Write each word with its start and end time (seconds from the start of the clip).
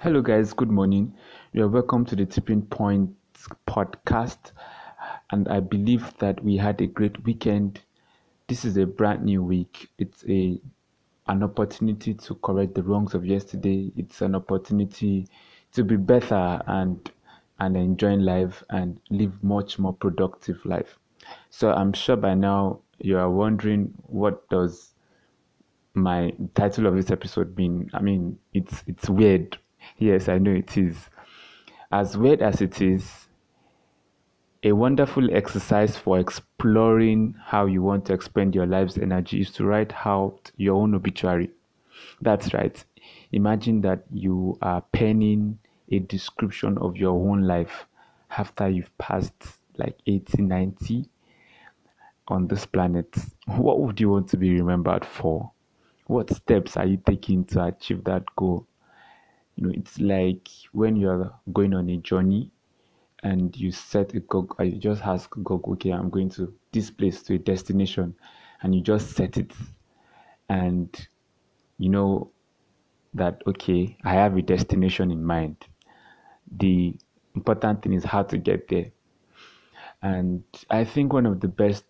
Hello, 0.00 0.22
guys. 0.22 0.52
Good 0.52 0.70
morning. 0.70 1.12
You 1.52 1.64
are 1.64 1.68
welcome 1.68 2.04
to 2.04 2.14
the 2.14 2.24
Tipping 2.24 2.62
Point 2.62 3.10
podcast. 3.66 4.52
And 5.32 5.48
I 5.48 5.58
believe 5.58 6.16
that 6.18 6.40
we 6.44 6.56
had 6.56 6.80
a 6.80 6.86
great 6.86 7.24
weekend. 7.24 7.80
This 8.46 8.64
is 8.64 8.76
a 8.76 8.86
brand 8.86 9.24
new 9.24 9.42
week. 9.42 9.88
It's 9.98 10.24
a 10.28 10.60
an 11.26 11.42
opportunity 11.42 12.14
to 12.14 12.36
correct 12.36 12.76
the 12.76 12.84
wrongs 12.84 13.12
of 13.14 13.26
yesterday. 13.26 13.90
It's 13.96 14.20
an 14.20 14.36
opportunity 14.36 15.26
to 15.72 15.82
be 15.82 15.96
better 15.96 16.62
and 16.68 17.10
and 17.58 17.76
enjoy 17.76 18.14
life 18.14 18.62
and 18.70 19.00
live 19.10 19.42
much 19.42 19.80
more 19.80 19.94
productive 19.94 20.64
life. 20.64 20.96
So 21.50 21.72
I'm 21.72 21.92
sure 21.92 22.14
by 22.14 22.34
now 22.34 22.82
you 23.00 23.18
are 23.18 23.28
wondering 23.28 23.94
what 24.06 24.48
does 24.48 24.94
my 25.94 26.32
title 26.54 26.86
of 26.86 26.94
this 26.94 27.10
episode 27.10 27.56
mean. 27.56 27.90
I 27.92 28.00
mean, 28.00 28.38
it's 28.54 28.84
it's 28.86 29.10
weird 29.10 29.58
Yes, 29.98 30.28
I 30.28 30.38
know 30.38 30.52
it 30.52 30.76
is. 30.76 30.96
As 31.90 32.16
weird 32.16 32.42
as 32.42 32.60
it 32.60 32.80
is, 32.80 33.28
a 34.62 34.72
wonderful 34.72 35.32
exercise 35.32 35.96
for 35.96 36.18
exploring 36.18 37.34
how 37.40 37.66
you 37.66 37.82
want 37.82 38.04
to 38.06 38.12
expend 38.12 38.54
your 38.54 38.66
life's 38.66 38.98
energy 38.98 39.40
is 39.40 39.50
to 39.52 39.64
write 39.64 39.92
out 40.04 40.50
your 40.56 40.74
own 40.74 40.94
obituary. 40.94 41.50
That's 42.20 42.52
right. 42.52 42.84
Imagine 43.32 43.80
that 43.82 44.04
you 44.12 44.58
are 44.62 44.80
penning 44.92 45.58
a 45.90 46.00
description 46.00 46.76
of 46.78 46.96
your 46.96 47.12
own 47.12 47.42
life 47.42 47.86
after 48.36 48.68
you've 48.68 48.96
passed 48.98 49.58
like 49.76 49.96
80, 50.06 50.42
90 50.42 51.08
on 52.26 52.48
this 52.48 52.66
planet. 52.66 53.16
What 53.46 53.80
would 53.80 54.00
you 54.00 54.10
want 54.10 54.28
to 54.30 54.36
be 54.36 54.50
remembered 54.60 55.04
for? 55.04 55.52
What 56.06 56.34
steps 56.34 56.76
are 56.76 56.86
you 56.86 56.98
taking 57.06 57.44
to 57.46 57.64
achieve 57.64 58.04
that 58.04 58.24
goal? 58.36 58.66
You 59.58 59.66
know 59.66 59.72
it's 59.74 59.98
like 59.98 60.48
when 60.72 60.94
you're 60.94 61.32
going 61.52 61.74
on 61.74 61.90
a 61.90 61.96
journey 61.96 62.52
and 63.24 63.56
you 63.56 63.72
set 63.72 64.14
a 64.14 64.20
goal 64.20 64.48
you 64.60 64.78
just 64.78 65.02
ask 65.02 65.28
god 65.42 65.60
okay 65.66 65.90
i'm 65.90 66.08
going 66.08 66.28
to 66.28 66.54
this 66.70 66.90
place 66.92 67.22
to 67.22 67.34
a 67.34 67.38
destination 67.38 68.14
and 68.62 68.74
you 68.74 68.80
just 68.80 69.10
set 69.16 69.36
it. 69.36 69.52
And 70.48 71.08
you 71.78 71.88
know 71.88 72.30
that 73.14 73.42
okay 73.46 73.96
i 74.04 74.12
have 74.12 74.36
a 74.36 74.42
destination 74.42 75.10
in 75.10 75.24
mind. 75.24 75.56
The 76.58 76.94
important 77.34 77.82
thing 77.82 77.94
is 77.94 78.04
how 78.04 78.22
to 78.24 78.38
get 78.38 78.68
there. 78.68 78.90
And 80.02 80.44
i 80.70 80.84
think 80.84 81.12
one 81.12 81.26
of 81.26 81.40
the 81.40 81.48
best 81.48 81.84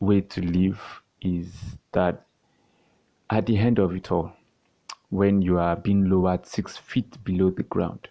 way 0.00 0.22
to 0.22 0.40
live 0.40 0.80
is 1.22 1.52
that 1.92 2.26
at 3.30 3.46
the 3.46 3.56
end 3.56 3.78
of 3.78 3.94
it 3.94 4.10
all 4.10 4.32
when 5.10 5.42
you 5.42 5.58
are 5.58 5.76
being 5.76 6.08
lowered 6.08 6.46
six 6.46 6.76
feet 6.76 7.22
below 7.24 7.50
the 7.50 7.64
ground. 7.64 8.08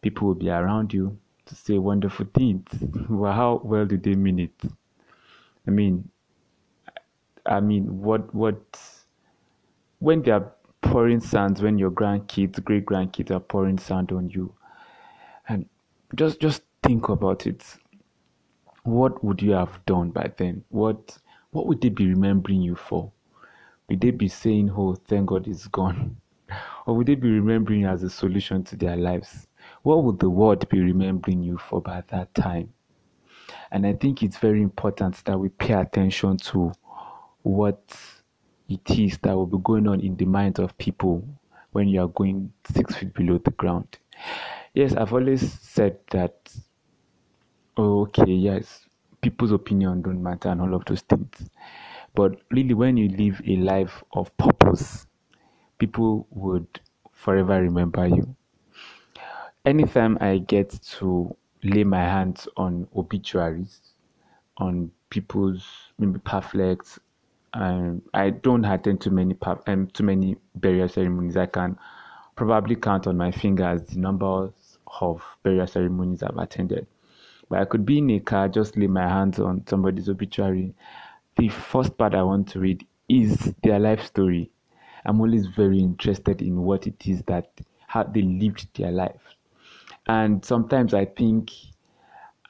People 0.00 0.28
will 0.28 0.34
be 0.34 0.48
around 0.48 0.92
you 0.92 1.18
to 1.46 1.54
say 1.54 1.78
wonderful 1.78 2.26
things. 2.34 2.66
well, 3.08 3.32
how 3.32 3.60
well 3.64 3.84
do 3.84 3.96
they 3.96 4.14
mean 4.14 4.38
it? 4.38 4.62
I 5.66 5.70
mean, 5.70 6.08
I 7.46 7.60
mean, 7.60 8.00
what, 8.00 8.34
what, 8.34 8.78
when 9.98 10.22
they 10.22 10.30
are 10.30 10.52
pouring 10.82 11.20
sand, 11.20 11.58
when 11.58 11.78
your 11.78 11.90
grandkids, 11.90 12.62
great 12.62 12.86
grandkids 12.86 13.30
are 13.30 13.40
pouring 13.40 13.78
sand 13.78 14.12
on 14.12 14.30
you, 14.30 14.54
and 15.48 15.66
just, 16.14 16.40
just 16.40 16.62
think 16.82 17.08
about 17.08 17.46
it. 17.46 17.64
What 18.84 19.24
would 19.24 19.42
you 19.42 19.52
have 19.52 19.84
done 19.86 20.10
by 20.10 20.32
then? 20.36 20.64
What, 20.68 21.18
what 21.50 21.66
would 21.66 21.80
they 21.80 21.88
be 21.88 22.06
remembering 22.08 22.60
you 22.62 22.76
for? 22.76 23.10
Will 23.88 23.98
they 23.98 24.10
be 24.10 24.28
saying, 24.28 24.70
Oh, 24.76 24.94
thank 24.94 25.26
God 25.26 25.46
it's 25.48 25.66
gone? 25.68 26.16
Or 26.86 26.94
will 26.96 27.04
they 27.04 27.14
be 27.14 27.30
remembering 27.30 27.84
as 27.84 28.02
a 28.02 28.10
solution 28.10 28.62
to 28.64 28.76
their 28.76 28.96
lives? 28.96 29.46
What 29.82 30.04
would 30.04 30.18
the 30.18 30.28
world 30.28 30.68
be 30.68 30.80
remembering 30.80 31.42
you 31.42 31.56
for 31.56 31.80
by 31.80 32.02
that 32.08 32.34
time? 32.34 32.72
And 33.72 33.86
I 33.86 33.94
think 33.94 34.22
it's 34.22 34.36
very 34.36 34.62
important 34.62 35.24
that 35.24 35.38
we 35.38 35.48
pay 35.48 35.74
attention 35.74 36.36
to 36.38 36.72
what 37.42 37.96
it 38.68 38.90
is 38.90 39.18
that 39.22 39.34
will 39.34 39.46
be 39.46 39.58
going 39.62 39.86
on 39.88 40.00
in 40.00 40.16
the 40.16 40.24
minds 40.26 40.58
of 40.58 40.76
people 40.78 41.26
when 41.72 41.88
you 41.88 42.00
are 42.02 42.08
going 42.08 42.52
six 42.72 42.94
feet 42.94 43.12
below 43.14 43.38
the 43.38 43.50
ground. 43.52 43.98
Yes, 44.74 44.94
I've 44.94 45.12
always 45.12 45.52
said 45.60 45.98
that, 46.10 46.34
oh, 47.76 48.02
okay, 48.02 48.30
yes, 48.30 48.86
people's 49.20 49.52
opinion 49.52 50.02
don't 50.02 50.22
matter 50.22 50.48
and 50.50 50.60
all 50.60 50.74
of 50.74 50.84
those 50.84 51.02
things. 51.02 51.48
But 52.14 52.40
really, 52.50 52.74
when 52.74 52.96
you 52.96 53.08
live 53.08 53.40
a 53.46 53.56
life 53.56 54.02
of 54.12 54.34
purpose, 54.36 55.06
people 55.78 56.26
would 56.30 56.80
forever 57.12 57.60
remember 57.60 58.06
you. 58.06 58.36
Anytime 59.64 60.18
I 60.20 60.38
get 60.38 60.70
to 60.98 61.36
lay 61.62 61.84
my 61.84 62.02
hands 62.02 62.46
on 62.56 62.86
obituaries, 62.94 63.80
on 64.58 64.90
people's 65.10 65.64
maybe 65.98 66.18
pamphlets, 66.20 66.98
um, 67.54 68.02
I 68.12 68.30
don't 68.30 68.64
attend 68.64 69.00
too 69.00 69.10
many 69.10 69.36
um, 69.66 69.86
too 69.88 70.02
many 70.04 70.36
burial 70.56 70.88
ceremonies. 70.88 71.36
I 71.36 71.46
can 71.46 71.78
probably 72.36 72.76
count 72.76 73.06
on 73.06 73.16
my 73.16 73.30
fingers 73.30 73.82
the 73.84 73.98
numbers 73.98 74.78
of 75.00 75.22
burial 75.42 75.66
ceremonies 75.66 76.22
I've 76.22 76.36
attended. 76.36 76.86
But 77.48 77.60
I 77.60 77.64
could 77.64 77.84
be 77.86 77.98
in 77.98 78.10
a 78.10 78.20
car, 78.20 78.48
just 78.48 78.76
lay 78.76 78.86
my 78.86 79.08
hands 79.08 79.38
on 79.38 79.66
somebody's 79.66 80.08
obituary, 80.08 80.74
the 81.36 81.48
first 81.48 81.96
part 81.98 82.14
I 82.14 82.22
want 82.22 82.48
to 82.48 82.60
read 82.60 82.86
is 83.08 83.54
their 83.62 83.78
life 83.78 84.04
story. 84.04 84.50
I'm 85.04 85.20
always 85.20 85.46
very 85.46 85.78
interested 85.78 86.40
in 86.40 86.62
what 86.62 86.86
it 86.86 87.06
is 87.06 87.22
that 87.22 87.50
how 87.86 88.04
they 88.04 88.22
lived 88.22 88.68
their 88.76 88.92
life. 88.92 89.20
And 90.06 90.44
sometimes 90.44 90.94
I 90.94 91.04
think 91.04 91.50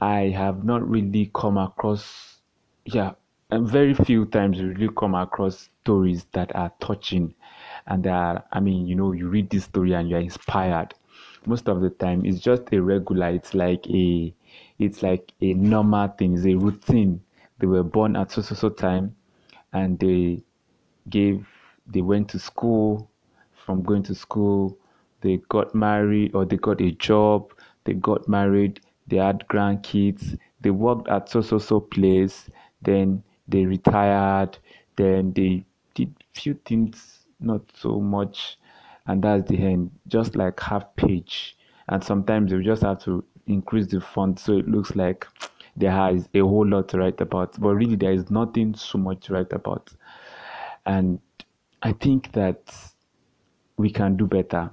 I 0.01 0.29
have 0.29 0.63
not 0.63 0.87
really 0.87 1.31
come 1.33 1.57
across 1.57 2.39
yeah, 2.85 3.13
very 3.51 3.93
few 3.93 4.25
times 4.25 4.61
really 4.61 4.89
come 4.95 5.15
across 5.15 5.69
stories 5.81 6.25
that 6.33 6.55
are 6.55 6.71
touching 6.79 7.33
and 7.87 8.05
are, 8.07 8.43
I 8.51 8.59
mean, 8.59 8.87
you 8.87 8.95
know, 8.95 9.11
you 9.11 9.27
read 9.27 9.49
this 9.49 9.65
story 9.65 9.93
and 9.93 10.09
you're 10.09 10.19
inspired. 10.19 10.93
Most 11.45 11.67
of 11.69 11.81
the 11.81 11.89
time 11.89 12.25
it's 12.25 12.39
just 12.39 12.63
a 12.71 12.81
regular, 12.81 13.29
it's 13.29 13.53
like 13.53 13.87
a 13.87 14.33
it's 14.79 15.03
like 15.03 15.31
a 15.41 15.53
normal 15.53 16.07
thing, 16.09 16.35
it's 16.35 16.45
a 16.45 16.55
routine 16.55 17.21
they 17.59 17.67
were 17.67 17.83
born 17.83 18.15
at 18.15 18.31
so 18.31 18.41
so 18.41 18.55
so 18.55 18.69
time 18.69 19.15
and 19.73 19.99
they 19.99 20.41
gave 21.09 21.47
they 21.87 22.01
went 22.01 22.29
to 22.29 22.39
school. 22.39 23.09
From 23.65 23.81
going 23.81 24.03
to 24.03 24.13
school 24.13 24.77
they 25.21 25.37
got 25.49 25.73
married 25.73 26.35
or 26.35 26.45
they 26.45 26.57
got 26.57 26.79
a 26.81 26.91
job 26.91 27.51
they 27.83 27.93
got 27.93 28.27
married 28.29 28.79
they 29.07 29.17
had 29.17 29.43
grandkids 29.47 30.37
they 30.61 30.69
worked 30.69 31.07
at 31.07 31.29
so 31.29 31.41
so 31.41 31.57
so 31.57 31.79
place 31.79 32.47
then 32.83 33.23
they 33.47 33.65
retired 33.65 34.55
then 34.97 35.33
they 35.33 35.65
did 35.95 36.13
few 36.33 36.53
things 36.65 37.25
not 37.39 37.61
so 37.73 37.99
much 37.99 38.57
and 39.07 39.23
that's 39.23 39.47
the 39.49 39.57
end. 39.57 39.91
Just 40.07 40.35
like 40.35 40.59
half 40.59 40.95
page. 40.95 41.57
And 41.89 42.03
sometimes 42.03 42.51
you 42.51 42.63
just 42.63 42.81
have 42.81 43.03
to 43.03 43.23
increase 43.47 43.87
the 43.87 44.01
font 44.01 44.39
so 44.39 44.57
it 44.57 44.67
looks 44.67 44.95
like 44.95 45.27
there 45.75 46.15
is 46.15 46.27
a 46.33 46.39
whole 46.39 46.65
lot 46.65 46.89
to 46.89 46.97
write 46.97 47.19
about, 47.21 47.59
but 47.59 47.75
really 47.75 47.95
there 47.95 48.13
is 48.13 48.29
nothing 48.29 48.75
so 48.75 48.97
much 48.97 49.25
to 49.25 49.33
write 49.33 49.51
about. 49.53 49.91
And 50.85 51.19
I 51.81 51.93
think 51.93 52.31
that 52.33 52.73
we 53.77 53.89
can 53.91 54.15
do 54.15 54.25
better. 54.25 54.71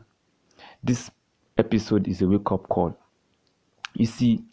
This 0.82 1.10
episode 1.58 2.06
is 2.08 2.22
a 2.22 2.26
wake 2.26 2.50
up 2.52 2.68
call. 2.68 2.96
You 3.94 4.06
see, 4.06 4.44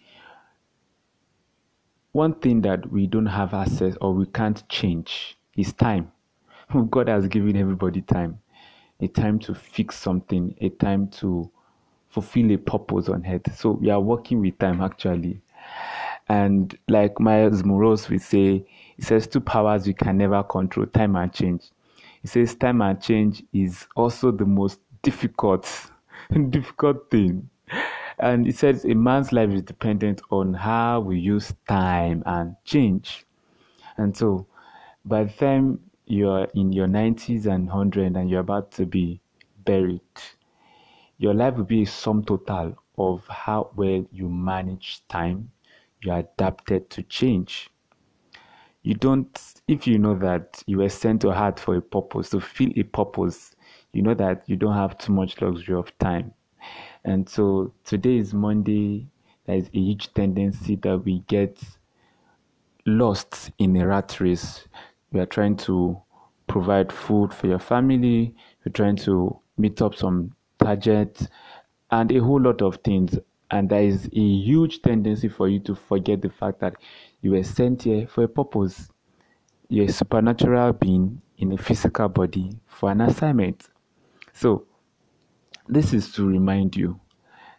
one 2.11 2.33
thing 2.35 2.61
that 2.61 2.91
we 2.91 3.07
don't 3.07 3.25
have 3.27 3.53
access 3.53 3.95
or 4.01 4.13
we 4.13 4.25
can't 4.25 4.67
change 4.69 5.37
is 5.55 5.73
time. 5.73 6.11
God 6.89 7.07
has 7.07 7.27
given 7.27 7.55
everybody 7.55 8.01
time 8.01 8.39
a 9.01 9.07
time 9.07 9.39
to 9.39 9.55
fix 9.55 9.97
something, 9.97 10.55
a 10.61 10.69
time 10.69 11.07
to 11.07 11.49
fulfill 12.09 12.51
a 12.51 12.57
purpose 12.57 13.07
on 13.07 13.25
earth. 13.25 13.57
So 13.57 13.71
we 13.71 13.89
are 13.89 14.01
working 14.01 14.41
with 14.41 14.57
time 14.57 14.81
actually. 14.81 15.41
And 16.29 16.77
like 16.87 17.19
Myles 17.19 17.63
Munroe 17.63 17.97
will 18.09 18.19
say, 18.19 18.63
he 18.95 19.01
says 19.01 19.25
two 19.25 19.41
powers 19.41 19.87
you 19.87 19.95
can 19.95 20.17
never 20.17 20.43
control, 20.43 20.85
time 20.85 21.15
and 21.15 21.33
change. 21.33 21.63
He 22.21 22.27
says 22.27 22.53
time 22.53 22.81
and 22.81 23.01
change 23.01 23.43
is 23.51 23.87
also 23.95 24.31
the 24.31 24.45
most 24.45 24.79
difficult, 25.01 25.67
difficult 26.49 27.09
thing. 27.09 27.49
And 28.19 28.45
he 28.45 28.51
says 28.51 28.85
a 28.85 28.93
man's 28.93 29.31
life 29.31 29.49
is 29.49 29.63
dependent 29.63 30.21
on 30.29 30.53
how 30.53 30.99
we 30.99 31.17
use 31.17 31.53
time 31.67 32.21
and 32.25 32.55
change. 32.63 33.25
And 33.97 34.15
so 34.15 34.45
by 35.05 35.23
the 35.23 35.33
time 35.33 35.79
you're 36.05 36.47
in 36.53 36.71
your 36.71 36.87
90s 36.87 37.45
and 37.45 37.67
100 37.67 38.15
and 38.15 38.29
you're 38.29 38.41
about 38.41 38.71
to 38.73 38.85
be 38.85 39.19
buried, 39.65 40.01
your 41.17 41.33
life 41.33 41.55
will 41.55 41.63
be 41.63 41.83
a 41.83 41.87
sum 41.87 42.23
total 42.23 42.77
of 42.97 43.25
how 43.27 43.71
well 43.75 44.05
you 44.11 44.29
manage 44.29 45.01
time 45.07 45.49
you 46.01 46.11
are 46.11 46.19
adapted 46.19 46.89
to 46.91 47.03
change. 47.03 47.69
You 48.83 48.93
don't, 48.95 49.37
if 49.67 49.85
you 49.85 49.97
know 49.97 50.15
that 50.19 50.63
you 50.65 50.77
were 50.77 50.89
sent 50.89 51.21
to 51.21 51.31
earth 51.31 51.59
for 51.59 51.75
a 51.75 51.81
purpose, 51.81 52.29
to 52.29 52.39
fill 52.39 52.71
a 52.75 52.83
purpose, 52.83 53.55
you 53.93 54.01
know 54.01 54.13
that 54.13 54.43
you 54.47 54.55
don't 54.55 54.75
have 54.75 54.97
too 54.97 55.11
much 55.11 55.41
luxury 55.41 55.75
of 55.75 55.95
time. 55.99 56.33
And 57.03 57.27
so 57.27 57.73
today 57.83 58.17
is 58.17 58.33
Monday. 58.33 59.07
There 59.45 59.57
is 59.57 59.67
a 59.73 59.79
huge 59.79 60.13
tendency 60.13 60.75
that 60.77 60.97
we 60.99 61.19
get 61.27 61.59
lost 62.85 63.51
in 63.57 63.75
a 63.77 63.87
rat 63.87 64.19
race. 64.19 64.67
We 65.11 65.19
are 65.19 65.25
trying 65.25 65.57
to 65.57 65.99
provide 66.47 66.91
food 66.91 67.33
for 67.33 67.47
your 67.47 67.59
family, 67.59 68.35
we're 68.65 68.71
trying 68.71 68.95
to 68.97 69.39
meet 69.57 69.81
up 69.81 69.95
some 69.95 70.35
targets, 70.57 71.27
and 71.91 72.11
a 72.11 72.19
whole 72.19 72.41
lot 72.41 72.61
of 72.61 72.77
things. 72.83 73.17
And 73.51 73.69
there 73.69 73.81
is 73.83 74.05
a 74.05 74.19
huge 74.19 74.81
tendency 74.81 75.27
for 75.27 75.47
you 75.47 75.59
to 75.61 75.75
forget 75.75 76.21
the 76.21 76.29
fact 76.29 76.59
that 76.59 76.75
you 77.21 77.31
were 77.31 77.43
sent 77.43 77.83
here 77.83 78.07
for 78.07 78.23
a 78.23 78.27
purpose. 78.27 78.89
You're 79.69 79.85
a 79.85 79.91
supernatural 79.91 80.73
being 80.73 81.21
in 81.37 81.51
a 81.53 81.57
physical 81.57 82.09
body 82.09 82.51
for 82.67 82.91
an 82.91 83.01
assignment. 83.01 83.69
So, 84.33 84.65
this 85.67 85.93
is 85.93 86.11
to 86.13 86.27
remind 86.27 86.75
you 86.75 86.99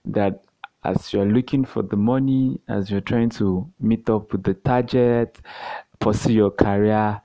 that 0.05 0.43
as 0.83 1.13
you're 1.13 1.27
looking 1.27 1.65
for 1.65 1.83
the 1.83 1.97
money, 1.97 2.61
as 2.69 2.91
you're 2.91 3.01
trying 3.01 3.31
to 3.31 3.71
meet 3.81 4.09
up 4.09 4.33
with 4.33 4.43
the 4.43 4.55
target, 4.55 5.39
pursue 5.99 6.33
your 6.33 6.51
career, 6.51 7.21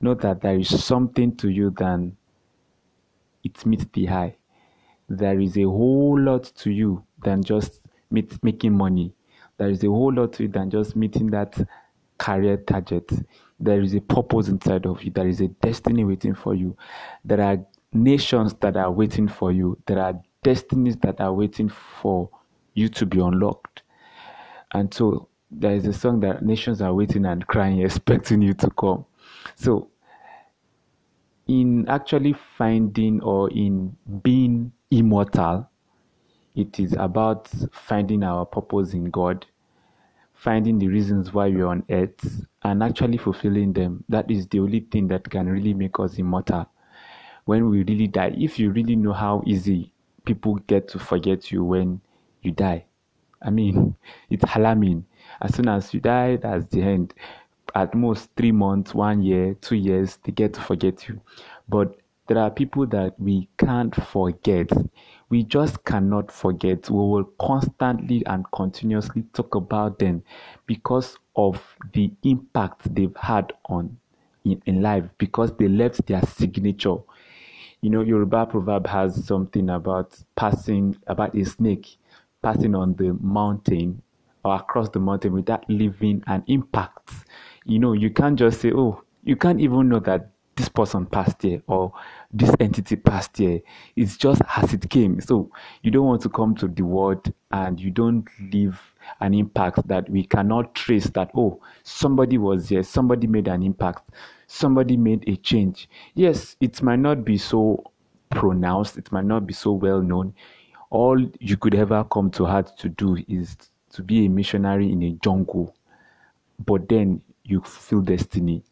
know 0.00 0.14
that 0.14 0.40
there 0.40 0.58
is 0.58 0.82
something 0.84 1.36
to 1.36 1.48
you 1.48 1.70
than 1.70 2.16
it 3.44 3.64
meets 3.64 3.86
the 3.92 4.08
eye. 4.08 4.36
There 5.08 5.40
is 5.40 5.56
a 5.56 5.62
whole 5.62 6.18
lot 6.18 6.44
to 6.56 6.70
you 6.70 7.04
than 7.22 7.42
just 7.42 7.79
meet, 8.10 8.42
making 8.42 8.76
money. 8.76 9.14
There 9.58 9.68
is 9.68 9.82
a 9.84 9.88
whole 9.88 10.12
lot 10.12 10.32
to 10.34 10.44
it 10.44 10.52
than 10.52 10.70
just 10.70 10.96
meeting 10.96 11.30
that 11.30 11.56
career 12.18 12.56
target. 12.56 13.10
There 13.58 13.80
is 13.80 13.94
a 13.94 14.00
purpose 14.00 14.48
inside 14.48 14.86
of 14.86 15.02
you. 15.02 15.10
There 15.10 15.28
is 15.28 15.40
a 15.40 15.48
destiny 15.48 16.04
waiting 16.04 16.34
for 16.34 16.54
you. 16.54 16.76
There 17.24 17.40
are 17.40 17.58
nations 17.92 18.54
that 18.60 18.76
are 18.76 18.90
waiting 18.90 19.28
for 19.28 19.52
you. 19.52 19.78
There 19.86 19.98
are 19.98 20.14
destinies 20.42 20.96
that 20.98 21.20
are 21.20 21.32
waiting 21.32 21.70
for 22.00 22.30
you 22.74 22.88
to 22.88 23.06
be 23.06 23.20
unlocked. 23.20 23.82
And 24.72 24.92
so 24.92 25.28
there 25.50 25.74
is 25.74 25.86
a 25.86 25.92
song 25.92 26.20
that 26.20 26.44
nations 26.44 26.80
are 26.80 26.94
waiting 26.94 27.26
and 27.26 27.46
crying, 27.46 27.80
expecting 27.84 28.42
you 28.42 28.54
to 28.54 28.70
come. 28.70 29.04
So, 29.56 29.88
in 31.48 31.88
actually 31.88 32.34
finding 32.56 33.20
or 33.22 33.50
in 33.50 33.96
being 34.22 34.72
immortal, 34.90 35.68
it 36.54 36.80
is 36.80 36.92
about 36.94 37.48
finding 37.72 38.22
our 38.22 38.44
purpose 38.44 38.92
in 38.92 39.04
God, 39.10 39.46
finding 40.34 40.78
the 40.78 40.88
reasons 40.88 41.32
why 41.32 41.48
we're 41.48 41.66
on 41.66 41.84
earth, 41.90 42.44
and 42.62 42.82
actually 42.82 43.18
fulfilling 43.18 43.72
them. 43.72 44.04
That 44.08 44.30
is 44.30 44.46
the 44.48 44.60
only 44.60 44.80
thing 44.80 45.08
that 45.08 45.28
can 45.28 45.48
really 45.48 45.74
make 45.74 45.98
us 46.00 46.18
immortal. 46.18 46.66
When 47.44 47.68
we 47.70 47.82
really 47.84 48.06
die, 48.08 48.34
if 48.36 48.58
you 48.58 48.70
really 48.70 48.96
know 48.96 49.12
how 49.12 49.42
easy 49.46 49.92
people 50.24 50.56
get 50.66 50.88
to 50.88 50.98
forget 50.98 51.50
you 51.50 51.64
when 51.64 52.00
you 52.42 52.52
die, 52.52 52.84
I 53.42 53.50
mean, 53.50 53.96
it's 54.30 54.44
alarming. 54.54 55.06
As 55.40 55.54
soon 55.54 55.68
as 55.68 55.94
you 55.94 56.00
die, 56.00 56.36
that's 56.36 56.66
the 56.66 56.82
end. 56.82 57.14
At 57.74 57.94
most 57.94 58.30
three 58.36 58.52
months, 58.52 58.94
one 58.94 59.22
year, 59.22 59.54
two 59.54 59.76
years, 59.76 60.18
they 60.24 60.32
get 60.32 60.54
to 60.54 60.60
forget 60.60 61.08
you. 61.08 61.20
But 61.68 61.99
there 62.30 62.38
are 62.44 62.50
people 62.50 62.86
that 62.86 63.18
we 63.18 63.48
can't 63.58 63.92
forget. 64.06 64.70
We 65.30 65.42
just 65.42 65.84
cannot 65.84 66.30
forget. 66.30 66.88
We 66.88 66.96
will 66.96 67.24
constantly 67.40 68.24
and 68.26 68.44
continuously 68.52 69.24
talk 69.32 69.56
about 69.56 69.98
them 69.98 70.22
because 70.66 71.18
of 71.34 71.60
the 71.92 72.12
impact 72.22 72.94
they've 72.94 73.16
had 73.16 73.52
on 73.64 73.96
in, 74.44 74.62
in 74.66 74.80
life, 74.80 75.02
because 75.18 75.56
they 75.56 75.66
left 75.66 76.06
their 76.06 76.22
signature. 76.22 76.98
You 77.80 77.90
know, 77.90 78.02
Yoruba 78.02 78.46
proverb 78.46 78.86
has 78.86 79.24
something 79.26 79.68
about 79.68 80.16
passing 80.36 80.96
about 81.08 81.34
a 81.36 81.44
snake 81.44 81.96
passing 82.44 82.76
on 82.76 82.94
the 82.94 83.12
mountain 83.20 84.02
or 84.44 84.54
across 84.54 84.88
the 84.90 85.00
mountain 85.00 85.32
without 85.32 85.64
leaving 85.68 86.22
an 86.28 86.44
impact. 86.46 87.10
You 87.64 87.80
know, 87.80 87.92
you 87.92 88.08
can't 88.10 88.38
just 88.38 88.60
say, 88.60 88.70
oh, 88.72 89.02
you 89.24 89.34
can't 89.34 89.60
even 89.60 89.88
know 89.88 89.98
that 89.98 90.30
this 90.60 90.68
person 90.68 91.06
passed 91.06 91.40
here 91.40 91.62
or 91.68 91.90
this 92.30 92.54
entity 92.60 92.94
passed 92.94 93.38
here. 93.38 93.60
It's 93.96 94.18
just 94.18 94.42
as 94.56 94.74
it 94.74 94.90
came. 94.90 95.18
So 95.22 95.50
you 95.82 95.90
don't 95.90 96.04
want 96.04 96.20
to 96.22 96.28
come 96.28 96.54
to 96.56 96.68
the 96.68 96.82
world 96.82 97.32
and 97.50 97.80
you 97.80 97.90
don't 97.90 98.28
leave 98.52 98.78
an 99.20 99.32
impact 99.32 99.88
that 99.88 100.08
we 100.10 100.22
cannot 100.24 100.74
trace 100.74 101.06
that, 101.10 101.30
oh, 101.34 101.62
somebody 101.82 102.36
was 102.36 102.68
here, 102.68 102.82
somebody 102.82 103.26
made 103.26 103.48
an 103.48 103.62
impact, 103.62 104.10
somebody 104.48 104.98
made 104.98 105.26
a 105.26 105.36
change. 105.36 105.88
Yes, 106.14 106.56
it 106.60 106.82
might 106.82 106.98
not 106.98 107.24
be 107.24 107.38
so 107.38 107.82
pronounced, 108.28 108.98
it 108.98 109.10
might 109.10 109.24
not 109.24 109.46
be 109.46 109.54
so 109.54 109.72
well 109.72 110.02
known. 110.02 110.34
All 110.90 111.18
you 111.40 111.56
could 111.56 111.74
ever 111.74 112.04
come 112.04 112.30
to 112.32 112.44
heart 112.44 112.76
to 112.80 112.90
do 112.90 113.16
is 113.28 113.56
to 113.94 114.02
be 114.02 114.26
a 114.26 114.28
missionary 114.28 114.92
in 114.92 115.02
a 115.04 115.12
jungle, 115.24 115.74
but 116.66 116.86
then 116.90 117.22
you 117.44 117.62
fulfill 117.62 118.02
destiny 118.02 118.62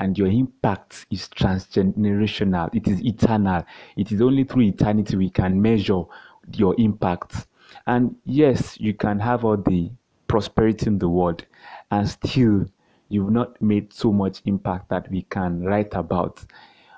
and 0.00 0.16
your 0.16 0.28
impact 0.28 1.06
is 1.10 1.28
transgenerational, 1.28 2.74
it 2.74 2.88
is 2.88 3.04
eternal. 3.04 3.62
It 3.96 4.10
is 4.10 4.22
only 4.22 4.44
through 4.44 4.62
eternity 4.62 5.16
we 5.16 5.28
can 5.30 5.60
measure 5.60 6.02
your 6.54 6.74
impact. 6.78 7.46
And 7.86 8.16
yes, 8.24 8.80
you 8.80 8.94
can 8.94 9.20
have 9.20 9.44
all 9.44 9.58
the 9.58 9.90
prosperity 10.26 10.86
in 10.86 10.98
the 10.98 11.08
world, 11.08 11.44
and 11.90 12.08
still 12.08 12.66
you've 13.10 13.30
not 13.30 13.60
made 13.60 13.92
so 13.92 14.10
much 14.10 14.40
impact 14.46 14.88
that 14.88 15.10
we 15.10 15.22
can 15.22 15.62
write 15.62 15.92
about. 15.94 16.44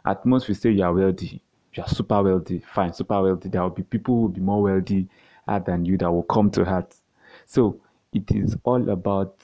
At 0.06 0.24
most, 0.24 0.48
we 0.48 0.54
say 0.54 0.70
you 0.70 0.84
are 0.84 0.94
wealthy, 0.94 1.42
you 1.74 1.82
are 1.82 1.88
super 1.88 2.22
wealthy, 2.22 2.60
fine, 2.72 2.92
super 2.92 3.20
wealthy. 3.20 3.48
There 3.48 3.62
will 3.62 3.70
be 3.70 3.82
people 3.82 4.14
who 4.14 4.20
will 4.22 4.28
be 4.28 4.40
more 4.40 4.62
wealthy 4.62 5.08
ah, 5.48 5.58
than 5.58 5.84
you 5.84 5.98
that 5.98 6.10
will 6.10 6.22
come 6.24 6.50
to 6.52 6.64
heart. 6.64 6.94
So 7.46 7.80
it 8.12 8.30
is 8.30 8.56
all 8.64 8.90
about 8.90 9.42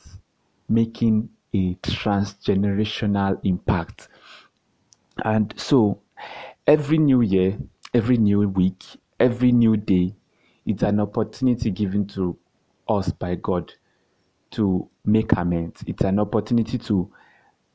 making 0.69 1.31
a 1.55 1.75
transgenerational 1.77 3.39
impact. 3.45 4.09
And 5.25 5.53
so 5.57 6.01
every 6.67 6.99
new 6.99 7.23
year, 7.23 7.59
every 7.95 8.17
new 8.17 8.49
week, 8.49 8.85
every 9.19 9.53
new 9.53 9.77
day, 9.77 10.15
it's 10.67 10.83
an 10.83 11.01
opportunity 11.01 11.71
given 11.71 12.07
to 12.09 12.37
us 12.89 13.11
by 13.11 13.35
God 13.37 13.73
to 14.51 14.89
make 15.05 15.33
amends. 15.33 15.83
It's 15.87 16.05
an 16.05 16.19
opportunity 16.19 16.79
to 16.79 17.11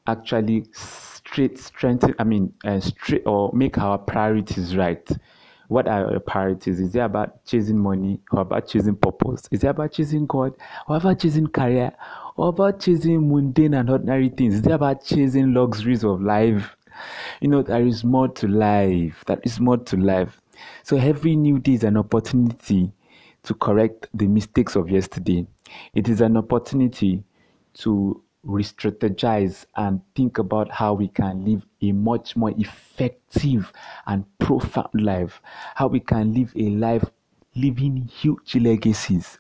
actually 0.07 0.65
straight 0.73 1.57
strengthen, 1.57 2.13
I 2.19 2.23
mean, 2.23 2.53
uh, 2.65 2.79
straight 2.79 3.23
or 3.25 3.51
make 3.53 3.77
our 3.77 3.97
priorities 3.97 4.75
right. 4.75 5.07
What 5.69 5.87
are 5.87 6.11
your 6.11 6.19
priorities? 6.19 6.79
Is 6.79 6.95
it 6.95 6.99
about 6.99 7.45
chasing 7.45 7.79
money 7.79 8.19
or 8.31 8.41
about 8.41 8.67
chasing 8.67 8.95
purpose? 8.95 9.47
Is 9.49 9.63
it 9.63 9.68
about 9.68 9.94
chasing 9.94 10.25
God 10.27 10.53
or 10.87 10.97
about 10.97 11.19
chasing 11.19 11.47
career 11.47 11.94
or 12.35 12.49
about 12.49 12.80
chasing 12.80 13.30
mundane 13.30 13.73
and 13.73 13.90
ordinary 13.90 14.30
things? 14.30 14.56
Is 14.56 14.66
it 14.66 14.71
about 14.71 15.04
chasing 15.04 15.54
luxuries 15.54 16.04
of 16.04 16.21
life? 16.21 16.75
You 17.42 17.47
know, 17.47 17.61
there 17.61 17.85
is 17.85 18.04
more 18.04 18.28
to 18.28 18.47
life. 18.47 19.23
There 19.25 19.40
is 19.44 19.59
more 19.59 19.78
to 19.78 19.97
life. 19.97 20.40
So 20.83 20.97
every 20.97 21.35
new 21.35 21.59
day 21.59 21.73
is 21.73 21.83
an 21.83 21.97
opportunity 21.97 22.92
to 23.44 23.54
correct 23.54 24.07
the 24.13 24.28
mistakes 24.28 24.75
of 24.75 24.90
yesterday. 24.90 25.45
It 25.94 26.07
is 26.07 26.21
an 26.21 26.37
opportunity 26.37 27.23
to 27.75 28.21
re-strategize 28.44 29.66
and 29.75 30.02
think 30.16 30.37
about 30.37 30.69
how 30.69 30.94
we 30.94 31.07
can 31.07 31.45
live 31.45 31.66
a 31.81 31.92
much 31.94 32.35
more 32.35 32.54
effective 32.57 33.71
and 34.06 34.25
profound 34.37 34.90
life, 34.94 35.42
how 35.75 35.87
we 35.87 35.99
can 35.99 36.33
live 36.33 36.54
a 36.56 36.69
life 36.69 37.06
living 37.56 37.95
huge 37.97 38.56
legacies. 38.56 39.37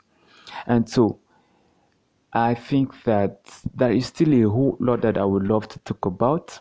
And 0.67 0.87
so 0.87 1.19
I 2.33 2.55
think 2.55 3.03
that 3.03 3.49
there 3.75 3.91
is 3.91 4.07
still 4.07 4.33
a 4.33 4.49
whole 4.49 4.77
lot 4.79 5.01
that 5.01 5.17
I 5.17 5.25
would 5.25 5.47
love 5.47 5.67
to 5.69 5.79
talk 5.79 6.05
about, 6.05 6.59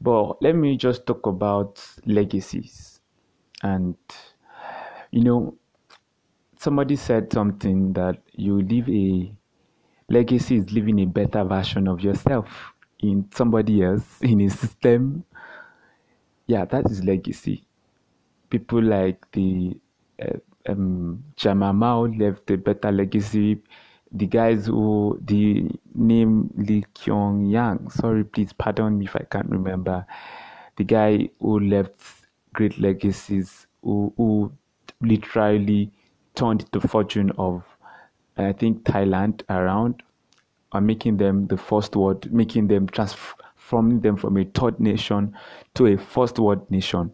but 0.00 0.40
let 0.42 0.54
me 0.56 0.76
just 0.76 1.06
talk 1.06 1.26
about 1.26 1.82
legacies. 2.06 3.00
And 3.62 3.96
you 5.10 5.22
know, 5.24 5.56
somebody 6.58 6.96
said 6.96 7.32
something 7.32 7.92
that 7.94 8.18
you 8.34 8.60
leave 8.62 8.88
a 8.88 9.32
legacy 10.10 10.56
is 10.58 10.72
living 10.72 11.00
a 11.00 11.06
better 11.06 11.44
version 11.44 11.88
of 11.88 12.00
yourself 12.02 12.74
in 13.00 13.28
somebody 13.34 13.82
else 13.82 14.06
in 14.22 14.40
a 14.42 14.50
system. 14.50 15.24
Yeah 16.46 16.64
that 16.66 16.90
is 16.90 17.04
legacy. 17.04 17.66
People 18.50 18.82
like 18.82 19.30
the 19.32 19.78
uh, 20.22 20.38
um 20.68 21.24
Chairman 21.36 21.76
Mao 21.76 22.06
left 22.06 22.50
a 22.50 22.58
better 22.58 22.92
legacy 22.92 23.62
the 24.12 24.26
guys 24.26 24.66
who 24.66 25.18
the 25.24 25.68
name 25.94 26.50
Lee 26.56 26.84
Kyong 26.94 27.50
Yang 27.50 27.90
sorry 27.90 28.24
please 28.24 28.52
pardon 28.52 28.98
me 28.98 29.06
if 29.06 29.16
I 29.16 29.24
can't 29.30 29.50
remember 29.50 30.06
the 30.76 30.84
guy 30.84 31.28
who 31.40 31.60
left 31.60 32.00
great 32.52 32.78
legacies 32.78 33.66
who, 33.82 34.12
who 34.16 34.52
literally 35.00 35.90
turned 36.34 36.66
the 36.72 36.80
fortune 36.80 37.32
of 37.38 37.64
I 38.36 38.52
think 38.52 38.84
Thailand 38.84 39.42
around 39.48 40.02
are 40.72 40.80
making 40.80 41.16
them 41.16 41.46
the 41.46 41.56
first 41.56 41.96
world, 41.96 42.30
making 42.30 42.66
them 42.68 42.86
transforming 42.88 44.00
them 44.00 44.16
from 44.16 44.36
a 44.36 44.44
third 44.44 44.78
nation 44.78 45.34
to 45.74 45.86
a 45.86 45.96
first 45.96 46.38
world 46.38 46.70
nation. 46.70 47.12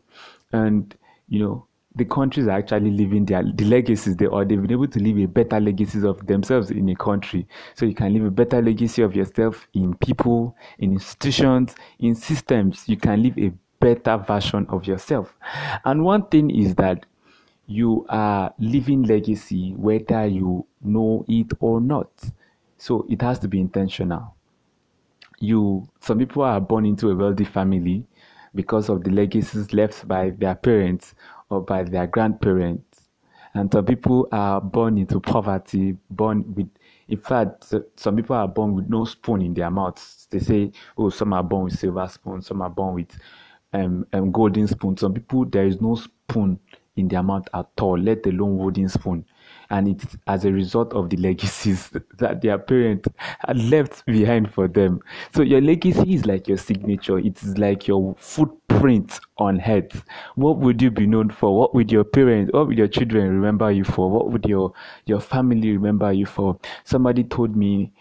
And 0.53 0.95
you 1.29 1.39
know, 1.41 1.67
the 1.95 2.05
countries 2.05 2.47
are 2.47 2.59
actually 2.59 2.91
leaving 2.91 3.25
their 3.27 3.43
the 3.43 3.65
legacies 3.65 4.17
they 4.17 4.27
or 4.27 4.45
they've 4.45 4.61
been 4.61 4.73
able 4.73 4.89
to 4.89 4.99
leave 4.99 5.19
a 5.19 5.27
better 5.27 5.61
legacies 5.61 6.05
of 6.05 6.27
themselves 6.27 6.71
in 6.71 6.89
a 6.89 6.97
country. 6.97 7.47
So 7.75 7.85
you 7.85 7.95
can 7.95 8.15
leave 8.15 8.25
a 8.25 8.31
better 8.31 8.63
legacy 8.63 9.03
of 9.03 9.15
yourself 9.15 9.67
in 9.75 9.95
people 9.97 10.57
in 10.79 10.93
institutions 10.93 11.75
in 11.99 12.15
systems. 12.15 12.85
You 12.87 12.97
can 12.97 13.23
leave 13.23 13.39
a 13.39 13.53
better 13.81 14.17
version 14.17 14.67
of 14.71 14.87
yourself. 14.87 15.35
And 15.85 16.05
one 16.05 16.27
thing 16.29 16.51
is 16.51 16.75
that 16.77 17.05
you 17.67 18.07
are 18.09 18.53
leaving 18.59 19.03
legacy 19.03 19.75
whether 19.77 20.27
you 20.27 20.67
know 20.83 21.25
it 21.29 21.53
or 21.61 21.81
not. 21.81 22.11
So 22.79 23.07
it 23.09 23.21
has 23.23 23.39
to 23.41 23.49
be 23.49 23.61
intentional. 23.61 24.35
You 25.41 25.89
some 26.01 26.19
people 26.19 26.43
are 26.43 26.61
born 26.61 26.87
into 26.87 27.11
a 27.11 27.17
wealthy 27.17 27.45
family 27.45 28.07
because 28.55 28.89
of 28.89 29.05
the 29.05 29.11
legacies 29.11 29.73
left 29.73 30.07
by 30.07 30.31
their 30.31 30.55
parents 30.55 31.15
or 31.53 31.61
by 31.61 31.83
their 31.83 32.07
grandparents. 32.07 33.09
And 33.55 33.71
some 33.71 33.85
people 33.85 34.27
are 34.33 34.61
born 34.61 34.97
into 34.97 35.21
poverty, 35.21 35.99
born 36.09 36.55
with, 36.55 36.71
in 37.09 37.19
fact, 37.19 37.75
some 37.97 38.17
people 38.17 38.35
are 38.35 38.49
born 38.49 38.75
with 38.75 38.89
no 38.89 39.05
spoon 39.05 39.43
in 39.43 39.53
their 39.53 39.71
mouths. 39.71 40.27
They 40.31 40.39
say, 40.39 40.73
oh, 40.97 41.11
some 41.11 41.35
are 41.35 41.43
born 41.43 41.65
with 41.65 41.79
silver 41.79 42.09
spoon, 42.09 42.41
some 42.41 42.63
are 42.63 42.71
born 42.71 42.95
with 42.95 43.19
um, 43.75 44.07
um, 44.15 44.33
golden 44.33 44.67
spoon. 44.67 44.97
Some 44.97 45.13
people, 45.13 45.45
there 45.45 45.67
is 45.67 45.83
no 45.83 45.97
spoon 45.97 46.59
in 46.97 47.09
their 47.09 47.23
mouth 47.23 47.47
at 47.53 47.69
all, 47.81 47.99
let 47.99 48.25
alone 48.27 48.57
wooden 48.57 48.89
spoon 48.89 49.27
and 49.71 49.89
it's 49.89 50.17
as 50.27 50.45
a 50.45 50.53
result 50.53 50.93
of 50.93 51.11
the 51.11 51.17
legacies 51.17 51.91
that 52.19 52.43
their 52.43 52.59
parents 52.59 53.09
had 53.41 53.59
left 53.65 54.05
behind 54.07 54.53
for 54.53 54.69
them. 54.69 55.01
So 55.35 55.43
your 55.43 55.61
legacy 55.61 56.15
is 56.15 56.27
like 56.27 56.49
your 56.49 56.59
signature. 56.59 57.19
It 57.19 57.43
is 57.43 57.59
like 57.59 57.87
your 57.89 58.15
footprint 58.19 59.21
on 59.39 59.61
earth. 59.67 60.05
What 60.35 60.59
would 60.59 60.81
you 60.83 60.91
be 60.91 61.07
known 61.07 61.31
for? 61.31 61.57
What 61.57 61.75
would 61.75 61.91
your 61.91 62.05
parents, 62.05 62.53
what 62.53 62.69
would 62.69 62.79
your 62.79 62.89
children 62.89 63.29
remember 63.29 63.71
you 63.71 63.85
for? 63.85 64.11
What 64.11 64.31
would 64.31 64.45
your 64.47 64.73
your 65.07 65.21
family 65.21 65.73
remember 65.73 66.13
you 66.13 66.27
for? 66.27 66.59
Somebody 66.85 67.25
told 67.25 67.57
me 67.57 67.93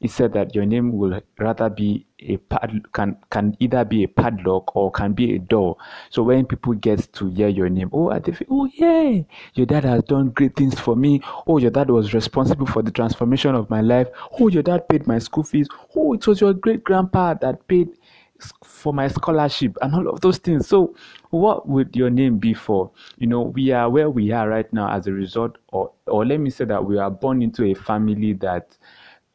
he 0.00 0.06
said 0.08 0.32
that 0.32 0.54
your 0.54 0.64
name 0.64 0.96
will 0.96 1.20
rather 1.38 1.68
be 1.68 2.06
a 2.20 2.36
pad 2.36 2.82
can 2.92 3.16
can 3.30 3.56
either 3.58 3.84
be 3.84 4.04
a 4.04 4.08
padlock 4.08 4.74
or 4.76 4.90
can 4.92 5.12
be 5.12 5.34
a 5.34 5.38
door. 5.38 5.76
So 6.10 6.22
when 6.22 6.46
people 6.46 6.74
get 6.74 7.12
to 7.14 7.28
hear 7.30 7.48
your 7.48 7.68
name, 7.68 7.90
oh, 7.92 8.16
they 8.18 8.32
oh 8.48 8.66
yeah, 8.74 9.22
your 9.54 9.66
dad 9.66 9.84
has 9.84 10.04
done 10.04 10.30
great 10.30 10.54
things 10.56 10.78
for 10.78 10.94
me. 10.94 11.20
Oh, 11.46 11.58
your 11.58 11.70
dad 11.70 11.90
was 11.90 12.14
responsible 12.14 12.66
for 12.66 12.82
the 12.82 12.90
transformation 12.92 13.54
of 13.54 13.70
my 13.70 13.80
life. 13.80 14.08
Oh, 14.38 14.48
your 14.48 14.62
dad 14.62 14.88
paid 14.88 15.06
my 15.06 15.18
school 15.18 15.42
fees. 15.44 15.68
Oh, 15.96 16.12
it 16.14 16.26
was 16.26 16.40
your 16.40 16.54
great 16.54 16.84
grandpa 16.84 17.34
that 17.34 17.66
paid 17.66 17.88
for 18.64 18.92
my 18.94 19.08
scholarship 19.08 19.76
and 19.82 19.94
all 19.94 20.08
of 20.08 20.20
those 20.20 20.38
things. 20.38 20.68
So, 20.68 20.94
what 21.30 21.68
would 21.68 21.94
your 21.96 22.10
name 22.10 22.38
be 22.38 22.54
for? 22.54 22.90
You 23.18 23.26
know, 23.26 23.40
we 23.42 23.72
are 23.72 23.90
where 23.90 24.08
we 24.10 24.30
are 24.32 24.48
right 24.48 24.72
now 24.72 24.90
as 24.90 25.06
a 25.06 25.12
result, 25.12 25.58
or 25.72 25.90
or 26.06 26.24
let 26.24 26.38
me 26.40 26.50
say 26.50 26.64
that 26.66 26.84
we 26.84 26.98
are 26.98 27.10
born 27.10 27.42
into 27.42 27.64
a 27.64 27.74
family 27.74 28.32
that 28.34 28.76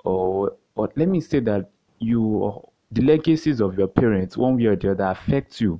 or 0.04 0.56
or 0.76 0.92
let 0.96 1.08
me 1.08 1.22
say 1.22 1.40
that 1.40 1.72
you 2.00 2.62
the 2.92 3.02
legacies 3.02 3.62
of 3.62 3.78
your 3.78 3.88
parents 3.88 4.38
one 4.38 4.56
way 4.58 4.66
or 4.66 4.76
the 4.76 4.92
other 4.92 5.06
affect 5.06 5.62
you 5.62 5.80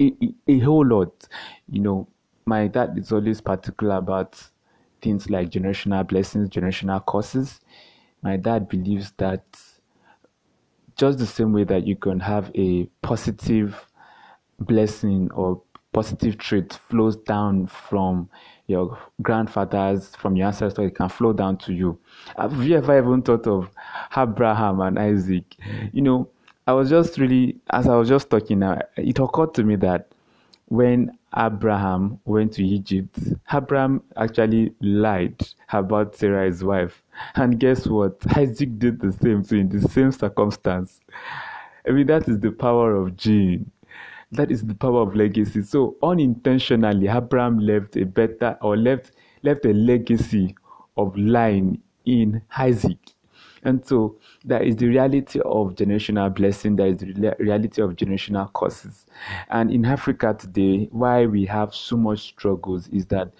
a, 0.00 0.12
a, 0.22 0.34
a 0.52 0.58
whole 0.60 0.86
lot. 0.86 1.28
You 1.70 1.80
know 1.80 2.08
my 2.46 2.68
dad 2.68 2.96
is 2.98 3.12
always 3.12 3.40
particular 3.40 3.96
about 3.96 4.42
things 5.02 5.30
like 5.30 5.50
generational 5.50 6.06
blessings 6.06 6.48
generational 6.48 7.04
curses. 7.06 7.60
My 8.22 8.36
dad 8.36 8.68
believes 8.68 9.12
that 9.18 9.44
just 10.96 11.18
the 11.18 11.26
same 11.26 11.52
way 11.52 11.64
that 11.64 11.86
you 11.86 11.96
can 11.96 12.20
have 12.20 12.50
a 12.54 12.86
positive 13.02 13.86
blessing 14.60 15.30
or 15.32 15.62
positive 15.92 16.38
trait 16.38 16.72
flows 16.88 17.16
down 17.16 17.66
from 17.66 18.28
your 18.66 18.98
grandfathers, 19.22 20.14
from 20.16 20.36
your 20.36 20.48
ancestors, 20.48 20.86
it 20.86 20.94
can 20.94 21.08
flow 21.08 21.32
down 21.32 21.56
to 21.58 21.72
you. 21.72 21.98
Have 22.36 22.64
you 22.64 22.76
ever 22.76 22.98
even 22.98 23.22
thought 23.22 23.46
of 23.46 23.70
Abraham 24.16 24.80
and 24.80 24.98
Isaac? 24.98 25.56
You 25.92 26.02
know, 26.02 26.28
I 26.66 26.72
was 26.72 26.90
just 26.90 27.18
really, 27.18 27.56
as 27.70 27.86
I 27.86 27.96
was 27.96 28.08
just 28.08 28.28
talking 28.28 28.58
now, 28.58 28.80
it 28.96 29.18
occurred 29.18 29.54
to 29.54 29.62
me 29.62 29.76
that 29.76 30.08
when 30.68 31.16
Abraham 31.36 32.18
went 32.24 32.54
to 32.54 32.64
Egypt, 32.64 33.18
Abraham 33.52 34.02
actually 34.16 34.72
lied 34.80 35.40
about 35.68 36.16
Sarah, 36.16 36.46
his 36.46 36.64
wife. 36.64 37.02
And 37.36 37.60
guess 37.60 37.86
what? 37.86 38.16
Isaac 38.36 38.78
did 38.78 39.00
the 39.00 39.12
same 39.12 39.44
thing 39.44 39.60
in 39.60 39.68
the 39.68 39.88
same 39.88 40.10
circumstance. 40.10 41.00
I 41.86 41.92
mean, 41.92 42.08
that 42.08 42.28
is 42.28 42.40
the 42.40 42.50
power 42.50 42.96
of 42.96 43.16
gene. 43.16 43.70
That 44.36 44.50
is 44.50 44.64
the 44.64 44.74
power 44.74 45.02
of 45.02 45.14
legacy. 45.16 45.62
So 45.62 45.96
unintentionally, 46.02 47.08
Abraham 47.08 47.58
left 47.58 47.96
a 47.96 48.04
better 48.04 48.58
or 48.60 48.76
left 48.76 49.12
left 49.42 49.64
a 49.64 49.72
legacy 49.72 50.54
of 50.96 51.16
line 51.16 51.80
in 52.04 52.42
Isaac. 52.58 52.98
And 53.62 53.84
so 53.84 54.16
that 54.44 54.62
is 54.62 54.76
the 54.76 54.86
reality 54.86 55.40
of 55.40 55.74
generational 55.74 56.32
blessing, 56.32 56.76
that 56.76 56.86
is 56.86 56.98
the 56.98 57.34
reality 57.38 57.82
of 57.82 57.96
generational 57.96 58.52
curses. 58.52 59.06
And 59.48 59.72
in 59.72 59.84
Africa 59.84 60.36
today, 60.38 60.88
why 60.92 61.26
we 61.26 61.44
have 61.46 61.74
so 61.74 61.96
much 61.96 62.20
struggles 62.20 62.86
is 62.88 63.06
that 63.06 63.32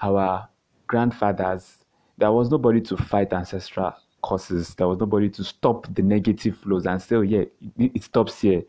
our 0.00 0.48
grandfathers, 0.86 1.78
there 2.18 2.30
was 2.30 2.50
nobody 2.50 2.80
to 2.82 2.96
fight 2.96 3.32
ancestral 3.32 3.94
curses. 4.22 4.74
There 4.76 4.86
was 4.86 4.98
nobody 4.98 5.28
to 5.30 5.42
stop 5.42 5.92
the 5.92 6.02
negative 6.02 6.58
flows 6.58 6.86
and 6.86 7.02
say, 7.02 7.16
oh, 7.16 7.22
yeah, 7.22 7.44
it, 7.78 7.92
it 7.94 8.02
stops 8.04 8.40
here. 8.40 8.62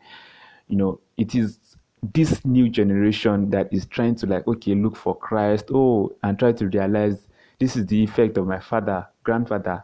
You 0.66 0.76
know, 0.76 1.00
it 1.16 1.34
is 1.34 1.58
this 2.12 2.44
new 2.44 2.68
generation 2.68 3.50
that 3.50 3.72
is 3.72 3.86
trying 3.86 4.14
to 4.14 4.26
like 4.26 4.46
okay 4.46 4.74
look 4.74 4.96
for 4.96 5.16
christ 5.16 5.66
oh 5.72 6.14
and 6.22 6.38
try 6.38 6.52
to 6.52 6.68
realize 6.68 7.26
this 7.58 7.76
is 7.76 7.86
the 7.86 8.02
effect 8.02 8.36
of 8.36 8.46
my 8.46 8.58
father 8.58 9.06
grandfather. 9.24 9.82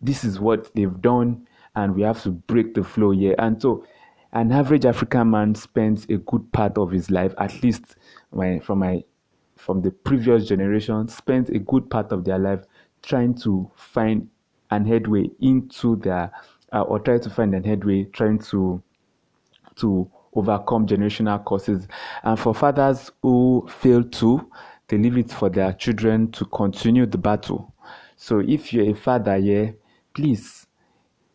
This 0.00 0.24
is 0.24 0.40
what 0.40 0.74
they've 0.74 1.00
done 1.02 1.46
and 1.74 1.94
we 1.94 2.02
have 2.02 2.22
to 2.22 2.30
break 2.30 2.74
the 2.74 2.82
flow 2.82 3.10
here. 3.10 3.34
And 3.38 3.60
so 3.60 3.84
an 4.32 4.50
average 4.50 4.84
african 4.84 5.30
man 5.30 5.54
spends 5.54 6.04
a 6.06 6.16
good 6.16 6.52
part 6.52 6.76
of 6.78 6.90
his 6.90 7.10
life 7.10 7.32
at 7.38 7.62
least 7.62 7.96
my, 8.32 8.58
from 8.58 8.80
my 8.80 9.02
from 9.56 9.82
the 9.82 9.90
previous 9.90 10.46
generation 10.46 11.08
spends 11.08 11.48
a 11.50 11.58
good 11.58 11.88
part 11.88 12.12
of 12.12 12.24
their 12.24 12.38
life 12.38 12.64
trying 13.02 13.34
to 13.34 13.70
find 13.76 14.28
an 14.70 14.84
headway 14.84 15.30
into 15.40 15.96
their 15.96 16.30
uh, 16.72 16.82
or 16.82 16.98
try 16.98 17.18
to 17.18 17.30
find 17.30 17.54
an 17.54 17.62
headway 17.62 18.04
trying 18.12 18.38
to 18.38 18.82
to 19.76 20.10
overcome 20.36 20.86
generational 20.86 21.44
curses. 21.44 21.88
And 22.22 22.38
for 22.38 22.54
fathers 22.54 23.10
who 23.22 23.66
fail 23.68 24.04
to, 24.04 24.50
they 24.88 24.98
leave 24.98 25.18
it 25.18 25.30
for 25.30 25.48
their 25.48 25.72
children 25.72 26.30
to 26.32 26.44
continue 26.46 27.06
the 27.06 27.18
battle. 27.18 27.72
So 28.16 28.40
if 28.40 28.72
you're 28.72 28.90
a 28.90 28.94
father 28.94 29.36
here, 29.36 29.64
yeah, 29.64 29.70
please 30.14 30.66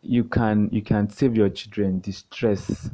you 0.02 0.24
can 0.24 0.68
you 0.72 0.82
can 0.82 1.08
save 1.08 1.36
your 1.36 1.48
children 1.48 2.00
the 2.00 2.12
stress, 2.12 2.90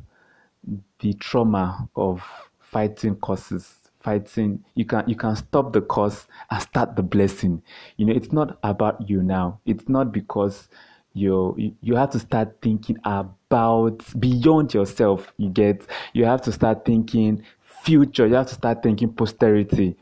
the 0.99 1.15
trauma 1.15 1.89
of 1.97 2.23
fighting 2.61 3.17
curses 3.17 3.79
fighting 4.01 4.63
you 4.75 4.85
can 4.85 5.09
you 5.09 5.17
can 5.17 5.35
stop 5.35 5.73
the 5.73 5.81
curse 5.81 6.27
and 6.51 6.63
start 6.63 6.95
the 6.97 7.03
blessing 7.03 7.61
you 7.97 8.07
know 8.07 8.13
it's 8.13 8.33
not 8.33 8.59
about 8.63 9.09
you 9.09 9.23
now 9.23 9.59
it's 9.67 9.89
not 9.89 10.13
because 10.13 10.69
you 11.15 11.75
you 11.81 11.97
have 11.97 12.11
to 12.11 12.19
start 12.19 12.57
thinking 12.63 12.97
about 12.99 13.35
beyond 13.51 14.75
yourself 14.75 15.33
you 15.39 15.49
get 15.49 15.87
you 16.13 16.25
have 16.25 16.43
to 16.43 16.53
start 16.53 16.85
thinking 16.85 17.43
future 17.63 18.27
you 18.27 18.35
have 18.35 18.47
to 18.49 18.55
start 18.55 18.83
thinking 18.83 19.13
posterity. 19.13 19.97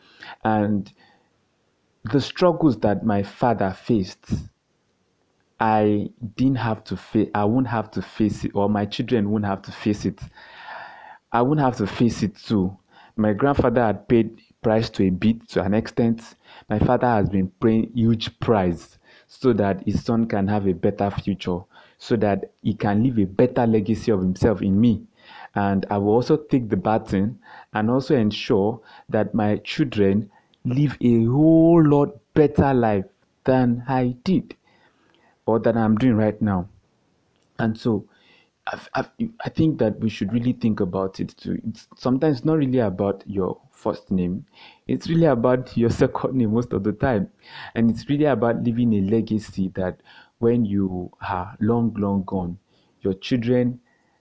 And 0.45 0.93
the 2.05 2.21
struggles 2.21 2.79
that 2.81 3.05
my 3.05 3.23
father 3.23 3.71
faced 3.71 4.27
i 5.59 6.09
didn't 6.37 6.57
have 6.57 6.85
to 6.85 6.97
face 6.97 7.29
i 7.35 7.45
won't 7.45 7.67
have 7.67 7.91
to 7.91 8.03
face 8.03 8.45
it 8.45 8.51
or 8.55 8.69
my 8.69 8.85
children 8.85 9.31
won't 9.31 9.45
have 9.45 9.63
to 9.63 9.73
face 9.73 10.05
it. 10.05 10.21
I 11.33 11.43
won't 11.43 11.61
have 11.61 11.77
to 11.77 11.87
face 11.87 12.23
it 12.23 12.37
too. 12.37 12.77
My 13.17 13.33
grandfather 13.33 13.83
had 13.83 14.09
paid 14.09 14.41
price 14.63 14.89
to 14.91 15.05
a 15.05 15.11
bit 15.11 15.49
to 15.51 15.63
an 15.63 15.75
extent. 15.75 16.35
My 16.71 16.79
father 16.79 17.07
has 17.07 17.29
been 17.29 17.51
paying 17.61 17.91
huge 17.95 18.39
price 18.41 18.99
so 19.27 19.53
that 19.53 19.85
his 19.87 20.03
son 20.05 20.27
can 20.27 20.49
have 20.49 20.67
a 20.67 20.73
better 20.73 21.11
future, 21.11 21.61
so 21.99 22.17
that 22.17 22.53
he 22.63 22.75
can 22.75 23.03
leave 23.03 23.19
a 23.19 23.25
better 23.27 23.67
legacy 23.67 24.11
of 24.13 24.21
himself 24.21 24.63
in 24.63 24.81
me. 24.81 25.07
And 25.55 25.87
I 25.91 25.99
will 25.99 26.13
also 26.15 26.37
take 26.37 26.69
the 26.69 26.77
baton 26.77 27.39
and 27.73 27.91
also 27.91 28.15
ensure 28.17 28.81
that 29.09 29.35
my 29.35 29.57
children 29.59 30.31
live 30.65 30.97
a 31.01 31.25
whole 31.25 31.85
lot 31.85 32.19
better 32.35 32.75
life 32.75 33.07
than 33.45 33.85
I 33.89 34.17
did 34.25 34.57
or 35.47 35.59
that 35.61 35.77
I'm 35.77 35.97
doing 35.97 36.17
right 36.17 36.41
now. 36.43 36.69
And 37.59 37.79
so 37.79 38.07
I've, 38.67 38.89
I've, 38.95 39.11
i 39.45 39.49
think 39.49 39.79
that 39.79 40.01
we 40.01 40.09
should 40.09 40.33
really 40.33 40.53
think 40.53 40.81
about 40.81 41.21
it 41.21 41.35
too. 41.37 41.61
It's 41.69 41.87
sometimes 41.97 42.45
not 42.45 42.55
really 42.59 42.81
about 42.81 43.23
your 43.27 43.59
first 43.71 44.11
name, 44.11 44.45
it's 44.89 45.09
really 45.09 45.27
about 45.27 45.77
your 45.77 45.91
second 46.03 46.35
name 46.35 46.53
most 46.53 46.73
of 46.73 46.83
the 46.83 46.93
time. 46.93 47.31
And 47.75 47.91
it's 47.91 48.09
really 48.09 48.25
about 48.25 48.65
leaving 48.65 48.93
a 48.95 49.01
legacy 49.03 49.69
that 49.77 50.01
when 50.39 50.65
you 50.65 51.11
are 51.29 51.57
long, 51.61 51.95
long 51.95 52.25
gone, 52.25 52.59
your 53.01 53.15
children 53.15 53.81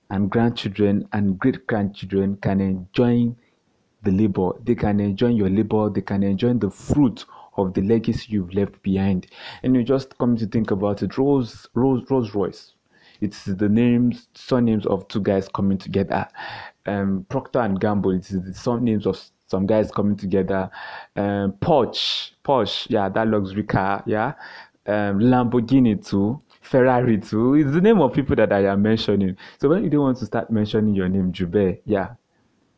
and 0.10 0.30
grandchildren 0.30 1.08
and 1.14 1.40
great 1.40 1.66
grandchildren 1.68 2.38
can 2.38 2.62
enjoy 2.62 3.34
the 4.04 4.12
labor. 4.12 4.52
They 4.64 4.76
can 4.76 5.00
enjoy 5.00 5.30
your 5.30 5.50
labor. 5.50 5.90
They 5.90 6.02
can 6.02 6.24
enjoy 6.24 6.54
the 6.54 6.70
fruit 6.70 7.26
of 7.58 7.74
the 7.74 7.82
legacy 7.82 8.28
you've 8.30 8.54
left 8.54 8.82
behind. 8.84 9.28
And 9.64 9.76
you 9.76 9.84
just 9.84 10.18
come 10.18 10.38
to 10.38 10.46
think 10.46 10.72
about 10.72 11.02
it. 11.04 11.18
Rose, 11.18 11.68
Rose, 11.74 12.04
Rolls 12.10 12.34
Royce. 12.36 12.74
It's 13.22 13.46
the 13.46 13.70
names, 13.70 14.28
surnames 14.36 14.86
of 14.86 15.08
two 15.08 15.22
guys 15.22 15.48
coming 15.48 15.78
together. 15.78 16.28
Um, 16.86 17.26
Procter 17.30 17.60
and 17.60 17.80
Gamble. 17.80 18.12
It's 18.12 18.30
the 18.30 18.54
surnames 18.54 19.08
of 19.08 19.20
some 19.48 19.66
guys 19.66 19.90
coming 19.90 20.18
together. 20.18 20.70
Um, 21.16 21.54
Porsche, 21.54 22.32
Porsche, 22.44 22.88
yeah, 22.90 23.10
that 23.10 23.28
luxury 23.28 23.64
car, 23.64 24.04
yeah. 24.06 24.34
Um, 24.88 25.20
Lamborghini 25.20 25.96
too. 26.06 26.42
Ferrari 26.62 27.20
too. 27.20 27.56
It's 27.56 27.72
the 27.72 27.82
name 27.82 28.02
of 28.02 28.14
people 28.14 28.36
that 28.36 28.52
I 28.52 28.66
am 28.66 28.82
mentioning. 28.82 29.38
So 29.60 29.70
when 29.70 29.84
you 29.84 29.90
don't 29.90 30.02
want 30.02 30.18
to 30.20 30.26
start 30.26 30.50
mentioning 30.50 30.96
your 30.96 31.10
name, 31.10 31.32
Jube, 31.32 31.80
yeah, 31.86 32.14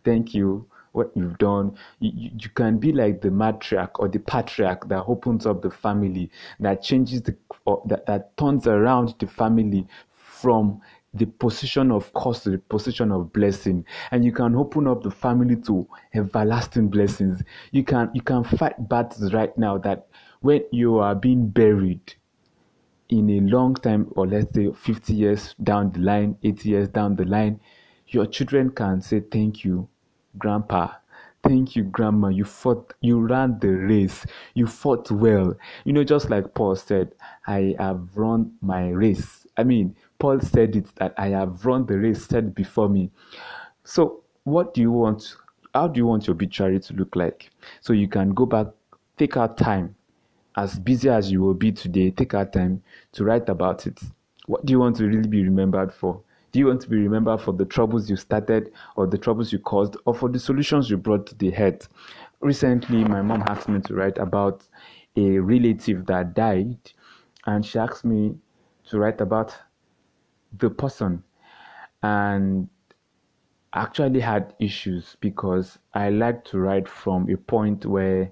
thank 0.03 0.33
you. 0.33 0.67
What 0.93 1.11
you've 1.15 1.37
done, 1.37 1.77
you, 1.99 2.11
you, 2.15 2.31
you 2.39 2.49
can 2.49 2.79
be 2.79 2.91
like 2.91 3.21
the 3.21 3.29
matriarch 3.29 3.91
or 3.95 4.07
the 4.07 4.19
patriarch 4.19 4.87
that 4.89 5.03
opens 5.07 5.45
up 5.45 5.61
the 5.61 5.69
family, 5.69 6.31
that 6.59 6.81
changes 6.81 7.21
the, 7.21 7.37
that, 7.85 8.05
that 8.07 8.35
turns 8.35 8.65
around 8.65 9.13
the 9.19 9.27
family 9.27 9.85
from 10.15 10.81
the 11.13 11.25
position 11.25 11.91
of 11.91 12.11
curse 12.13 12.41
to 12.43 12.49
the 12.51 12.57
position 12.57 13.11
of 13.11 13.31
blessing 13.33 13.83
and 14.11 14.25
you 14.25 14.31
can 14.31 14.55
open 14.55 14.87
up 14.87 15.03
the 15.03 15.11
family 15.11 15.55
to 15.55 15.87
everlasting 16.13 16.89
blessings 16.89 17.41
you 17.71 17.83
can 17.83 18.09
you 18.13 18.21
can 18.21 18.43
fight 18.43 18.75
battles 18.89 19.33
right 19.33 19.57
now 19.57 19.77
that 19.77 20.06
when 20.41 20.63
you 20.71 20.99
are 20.99 21.15
being 21.15 21.49
buried 21.49 22.15
in 23.09 23.29
a 23.29 23.39
long 23.41 23.75
time, 23.75 24.11
or 24.15 24.27
let's 24.27 24.53
say 24.53 24.71
50 24.71 25.13
years 25.13 25.55
down 25.63 25.91
the 25.91 25.99
line, 25.99 26.37
80 26.43 26.69
years 26.69 26.89
down 26.89 27.15
the 27.15 27.25
line, 27.25 27.59
your 28.07 28.25
children 28.25 28.69
can 28.69 29.01
say, 29.01 29.19
Thank 29.19 29.63
you, 29.63 29.87
Grandpa. 30.37 30.91
Thank 31.43 31.75
you, 31.75 31.83
Grandma. 31.83 32.27
You 32.27 32.43
fought, 32.43 32.93
you 33.01 33.19
ran 33.19 33.59
the 33.59 33.69
race. 33.69 34.25
You 34.53 34.67
fought 34.67 35.09
well. 35.11 35.55
You 35.85 35.93
know, 35.93 36.03
just 36.03 36.29
like 36.29 36.53
Paul 36.53 36.75
said, 36.75 37.13
I 37.45 37.75
have 37.79 38.15
run 38.15 38.51
my 38.61 38.89
race. 38.89 39.45
I 39.55 39.63
mean, 39.63 39.95
Paul 40.19 40.39
said 40.41 40.75
it 40.75 40.93
that 40.95 41.13
I 41.17 41.27
have 41.29 41.65
run 41.65 41.85
the 41.85 41.97
race 41.97 42.25
set 42.25 42.53
before 42.53 42.89
me. 42.89 43.11
So, 43.83 44.23
what 44.43 44.73
do 44.73 44.81
you 44.81 44.91
want? 44.91 45.35
How 45.73 45.87
do 45.87 45.99
you 45.99 46.05
want 46.05 46.27
your 46.27 46.33
obituary 46.35 46.79
to 46.81 46.93
look 46.93 47.15
like? 47.15 47.49
So 47.81 47.93
you 47.93 48.07
can 48.07 48.33
go 48.33 48.45
back, 48.45 48.67
take 49.17 49.37
out 49.37 49.57
time 49.57 49.95
as 50.57 50.79
busy 50.79 51.07
as 51.07 51.31
you 51.31 51.39
will 51.39 51.53
be 51.53 51.71
today, 51.71 52.09
take 52.09 52.33
our 52.33 52.45
time 52.45 52.81
to 53.11 53.23
write 53.23 53.47
about 53.47 53.85
it. 53.85 53.99
What 54.47 54.65
do 54.65 54.71
you 54.71 54.79
want 54.79 54.95
to 54.97 55.05
really 55.05 55.27
be 55.27 55.43
remembered 55.43 55.93
for? 55.93 56.19
Do 56.51 56.59
you 56.59 56.65
want 56.65 56.81
to 56.81 56.89
be 56.89 56.97
remembered 56.97 57.41
for 57.41 57.53
the 57.53 57.65
troubles 57.65 58.09
you 58.09 58.15
started, 58.15 58.71
or 58.95 59.05
the 59.05 59.19
troubles 59.19 59.53
you 59.53 59.59
caused, 59.59 59.97
or 60.05 60.15
for 60.15 60.29
the 60.29 60.39
solutions 60.39 60.89
you 60.89 60.97
brought 60.97 61.27
to 61.27 61.35
the 61.35 61.51
head? 61.51 61.85
Recently, 62.39 63.03
my 63.03 63.21
mom 63.21 63.43
asked 63.47 63.69
me 63.69 63.79
to 63.81 63.93
write 63.93 64.17
about 64.17 64.63
a 65.15 65.37
relative 65.37 66.07
that 66.07 66.33
died, 66.33 66.77
and 67.45 67.63
she 67.63 67.77
asked 67.77 68.03
me 68.03 68.35
to 68.89 68.97
write 68.97 69.21
about 69.21 69.55
the 70.57 70.69
person. 70.71 71.23
And 72.01 72.67
I 73.73 73.81
actually 73.81 74.21
had 74.21 74.55
issues 74.59 75.17
because 75.19 75.77
I 75.93 76.09
like 76.09 76.45
to 76.45 76.57
write 76.57 76.87
from 76.87 77.29
a 77.29 77.37
point 77.37 77.85
where 77.85 78.31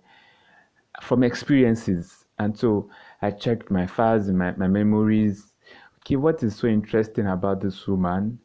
from 1.02 1.24
experiences. 1.24 2.26
And 2.40 2.58
so 2.58 2.90
I 3.22 3.32
checked 3.32 3.72
my 3.72 3.88
files 3.88 4.28
my, 4.30 4.52
my 4.56 4.68
memories. 4.68 5.54
Okay, 6.00 6.16
what 6.16 6.44
is 6.44 6.56
so 6.56 6.68
interesting 6.68 7.28
about 7.28 7.62
this 7.62 7.88
woman? 7.88 8.40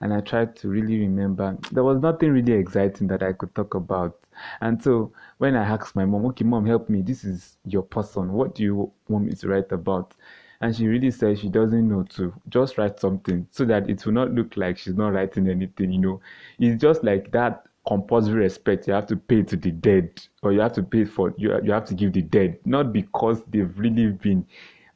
And 0.00 0.14
I 0.14 0.20
tried 0.20 0.56
to 0.56 0.68
really 0.68 0.98
remember. 1.00 1.58
There 1.72 1.84
was 1.84 2.00
nothing 2.00 2.32
really 2.32 2.52
exciting 2.52 3.06
that 3.08 3.22
I 3.22 3.32
could 3.32 3.54
talk 3.54 3.74
about. 3.74 4.18
And 4.60 4.82
so 4.82 5.12
when 5.38 5.54
I 5.56 5.64
asked 5.64 5.96
my 5.96 6.04
mom, 6.04 6.24
okay, 6.26 6.44
mom, 6.44 6.66
help 6.66 6.88
me. 6.88 7.02
This 7.02 7.24
is 7.24 7.58
your 7.64 7.82
person. 7.82 8.32
What 8.32 8.54
do 8.54 8.62
you 8.62 8.92
want 9.08 9.26
me 9.26 9.32
to 9.32 9.48
write 9.48 9.72
about? 9.72 10.14
And 10.62 10.76
she 10.76 10.86
really 10.86 11.10
said 11.10 11.38
she 11.38 11.48
doesn't 11.48 11.88
know 11.88 12.02
to 12.16 12.32
just 12.48 12.76
write 12.76 13.00
something 13.00 13.46
so 13.50 13.64
that 13.64 13.88
it 13.88 14.04
will 14.04 14.12
not 14.12 14.32
look 14.32 14.56
like 14.56 14.76
she's 14.78 14.94
not 14.94 15.12
writing 15.12 15.48
anything, 15.48 15.92
you 15.92 16.00
know. 16.00 16.20
It's 16.58 16.80
just 16.80 17.02
like 17.02 17.30
that 17.32 17.66
compulsory 17.86 18.40
respect 18.42 18.86
you 18.86 18.92
have 18.92 19.06
to 19.06 19.16
pay 19.16 19.42
to 19.42 19.56
the 19.56 19.70
dead 19.70 20.20
or 20.42 20.52
you 20.52 20.60
have 20.60 20.72
to 20.72 20.82
pay 20.82 21.04
for 21.04 21.34
you, 21.38 21.58
you 21.62 21.72
have 21.72 21.86
to 21.86 21.94
give 21.94 22.12
the 22.12 22.22
dead. 22.22 22.58
Not 22.64 22.92
because 22.92 23.42
they've 23.44 23.76
really 23.78 24.08
been 24.08 24.46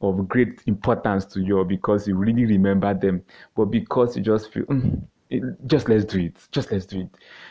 of 0.01 0.27
great 0.27 0.61
importance 0.67 1.25
to 1.25 1.41
you 1.41 1.57
or 1.57 1.65
because 1.65 2.07
you 2.07 2.15
really 2.15 2.45
remember 2.45 2.93
them 2.93 3.23
but 3.55 3.65
because 3.65 4.15
you 4.15 4.21
just 4.21 4.51
feel 4.51 4.63
mm, 4.65 5.01
it, 5.29 5.41
just 5.67 5.89
let's 5.89 6.05
do 6.05 6.19
it 6.19 6.35
just 6.51 6.71
let's 6.71 6.85
do 6.85 7.01
it. 7.01 7.09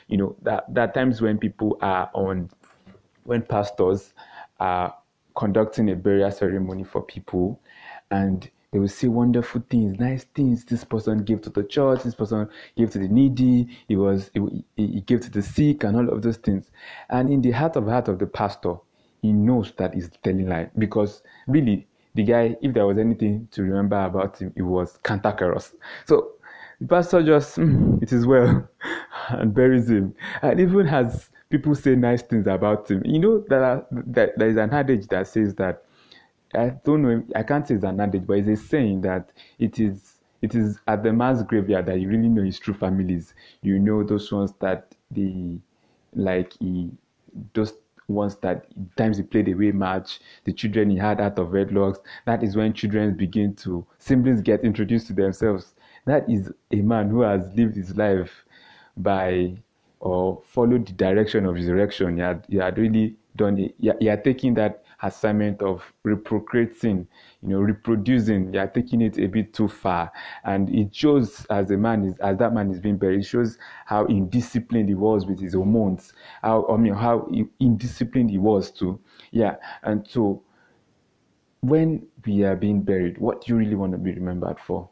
You 0.09 0.19
know 0.19 0.37
that 0.43 0.73
there 0.73 0.85
are 0.85 0.93
times 0.93 1.21
when 1.21 1.39
people 1.39 1.79
are 1.81 2.11
on 2.15 2.51
when 3.25 3.43
pastors 3.43 4.13
are 4.61 4.95
conducting 5.37 5.91
a 5.91 5.97
burial 5.97 6.31
ceremony 6.31 6.85
for 6.85 7.03
people 7.03 7.61
and 8.11 8.49
they 8.75 8.81
will 8.81 8.89
see 8.89 9.07
wonderful 9.07 9.63
things, 9.71 10.01
nice 10.01 10.25
things. 10.35 10.65
This 10.65 10.83
person 10.83 11.23
gave 11.23 11.41
to 11.43 11.51
the 11.51 11.63
church. 11.63 12.03
This 12.03 12.17
person 12.17 12.49
gave 12.77 12.91
to 12.91 12.99
the 12.99 13.07
needy. 13.07 13.69
He 13.87 13.95
was 13.95 14.33
he, 14.35 14.65
he 14.77 15.01
gave 15.03 15.21
to 15.21 15.31
the 15.31 15.43
sick 15.43 15.85
and 15.85 15.97
all 15.97 16.09
of 16.09 16.23
those 16.23 16.39
things. 16.39 16.73
And 17.09 17.31
in 17.31 17.41
the 17.41 17.53
heart 17.53 17.77
of 17.77 17.87
heart 17.87 18.09
of 18.09 18.19
the 18.19 18.27
pastor, 18.27 18.75
he 19.23 19.33
knows 19.33 19.71
that 19.77 19.95
he's 19.95 20.11
telling 20.25 20.49
lie 20.49 20.71
because 20.77 21.23
really 21.47 21.87
the 22.17 22.25
guy, 22.25 22.57
if 22.63 22.75
there 22.75 22.85
was 22.85 22.99
anything 22.99 23.47
to 23.53 23.63
remember 23.63 24.05
about 24.05 24.39
him, 24.39 24.53
it 24.57 24.63
was 24.63 24.99
cantankerous. 25.05 25.73
So 26.07 26.33
the 26.81 26.89
pastor 26.89 27.23
just 27.23 27.57
mm, 27.59 28.03
it 28.03 28.13
is 28.13 28.27
well 28.27 28.69
and 29.29 29.55
buries 29.55 29.89
him, 29.89 30.17
and 30.43 30.59
even 30.59 30.85
has 30.87 31.31
people 31.49 31.77
say 31.77 31.95
nice 31.95 32.23
things 32.23 32.49
about 32.49 32.91
him. 32.91 33.03
You 33.05 33.21
know 33.21 33.39
that, 33.51 33.87
there 34.37 34.49
is 34.49 34.57
an 34.57 34.71
adage 34.71 35.07
that 35.09 35.29
says 35.29 35.55
that 35.55 35.85
I 36.55 36.71
don't 36.85 37.03
know. 37.03 37.25
I 37.35 37.43
can't 37.43 37.67
say 37.67 37.75
it's 37.75 37.85
an 37.85 38.01
adage, 38.01 38.27
but 38.27 38.39
it's 38.39 38.49
a 38.49 38.57
saying 38.57 39.03
that 39.03 39.31
it 39.59 39.79
is 39.79 40.21
it 40.43 40.55
is 40.55 40.79
at 40.87 41.03
the 41.03 41.13
mass 41.13 41.43
graveyard 41.43 41.87
that 41.87 42.01
you 42.01 42.09
really 42.09 42.29
know 42.29 42.43
his 42.43 42.59
true 42.59 42.75
families. 42.75 43.35
You 43.63 43.79
know 43.79 44.03
those 44.05 44.31
ones 44.31 44.53
that 44.61 44.95
the 45.11 45.59
like 46.15 46.53
he 46.59 46.91
those 47.55 47.73
ones 48.09 48.37
that 48.37 48.67
times 48.97 49.17
he 49.17 49.23
played 49.23 49.49
away 49.49 49.73
match, 49.73 50.21
the 50.45 50.53
children 50.53 50.91
he 50.91 50.97
had 50.99 51.21
out 51.21 51.39
of 51.39 51.53
wedlocks. 51.53 51.99
That 52.27 52.43
is 52.43 52.57
when 52.57 52.73
children 52.75 53.15
begin 53.17 53.55
to 53.57 53.87
siblings 53.99 54.43
get 54.43 54.65
introduced 54.65 55.07
to 55.09 55.13
themselves. 55.15 55.75
That 56.05 56.29
is 56.29 56.53
a 56.71 56.83
man 56.83 57.09
who 57.09 57.23
has 57.23 57.49
lived 57.57 57.77
his 57.77 57.97
life 57.97 58.45
by 58.97 59.57
or 60.01 60.43
followed 60.47 60.87
the 60.87 60.93
direction 60.93 61.47
of 61.47 61.55
resurrection. 61.55 62.17
He 62.17 62.21
had, 62.23 62.45
he 62.49 62.57
had 62.59 62.77
really 62.77 63.17
done 63.37 63.59
it. 63.59 63.75
He, 63.81 63.91
he 64.01 64.07
had 64.07 64.23
taken 64.23 64.55
that 64.55 64.84
assignment 65.05 65.63
of 65.63 65.93
reprocreating, 66.05 67.07
you 67.43 67.49
know, 67.49 67.61
reproducing. 67.61 68.53
You 68.53 68.61
are 68.61 68.67
taking 68.67 69.01
it 69.03 69.19
a 69.19 69.27
bit 69.27 69.53
too 69.55 69.69
far, 69.69 70.11
and 70.45 70.69
it 70.71 70.95
shows 70.95 71.45
as 71.51 71.71
a 71.71 71.77
man 71.77 72.05
is 72.05 72.19
as 72.19 72.39
that 72.39 72.53
man 72.53 72.71
is 72.71 72.81
being 72.81 72.97
buried. 72.97 73.21
It 73.21 73.27
shows 73.27 73.59
how 73.87 74.07
indisciplined 74.07 74.89
he 74.89 74.95
was 74.95 75.27
with 75.27 75.41
his 75.41 75.55
hormones. 75.55 76.13
How 76.43 76.67
I 76.69 76.77
mean, 76.77 76.95
how 76.95 77.29
indisciplined 77.61 78.31
he 78.31 78.39
was 78.39 78.71
too. 78.71 79.01
Yeah, 79.31 79.57
and 79.83 80.07
so 80.09 80.43
when 81.61 82.07
we 82.27 82.45
are 82.45 82.57
being 82.57 82.83
buried, 82.83 83.19
what 83.19 83.43
do 83.43 83.53
you 83.53 83.57
really 83.57 83.75
want 83.75 83.93
to 83.93 83.99
be 83.99 84.13
remembered 84.13 84.59
for? 84.61 84.89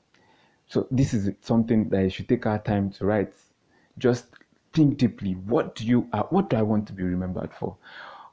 So 0.67 0.87
this 0.91 1.13
is 1.13 1.31
something 1.41 1.89
that 1.91 2.03
you 2.03 2.11
should 2.11 2.29
take 2.29 2.47
our 2.47 2.59
time 2.59 2.91
to 2.93 3.05
write. 3.05 3.35
Just 3.99 4.27
think 4.73 4.97
deeply. 4.97 5.33
What 5.33 5.75
do 5.75 5.87
you? 5.87 6.09
Uh, 6.13 6.23
what 6.31 6.49
do 6.49 6.57
I 6.57 6.63
want 6.63 6.87
to 6.87 6.93
be 6.93 7.03
remembered 7.03 7.53
for? 7.53 7.77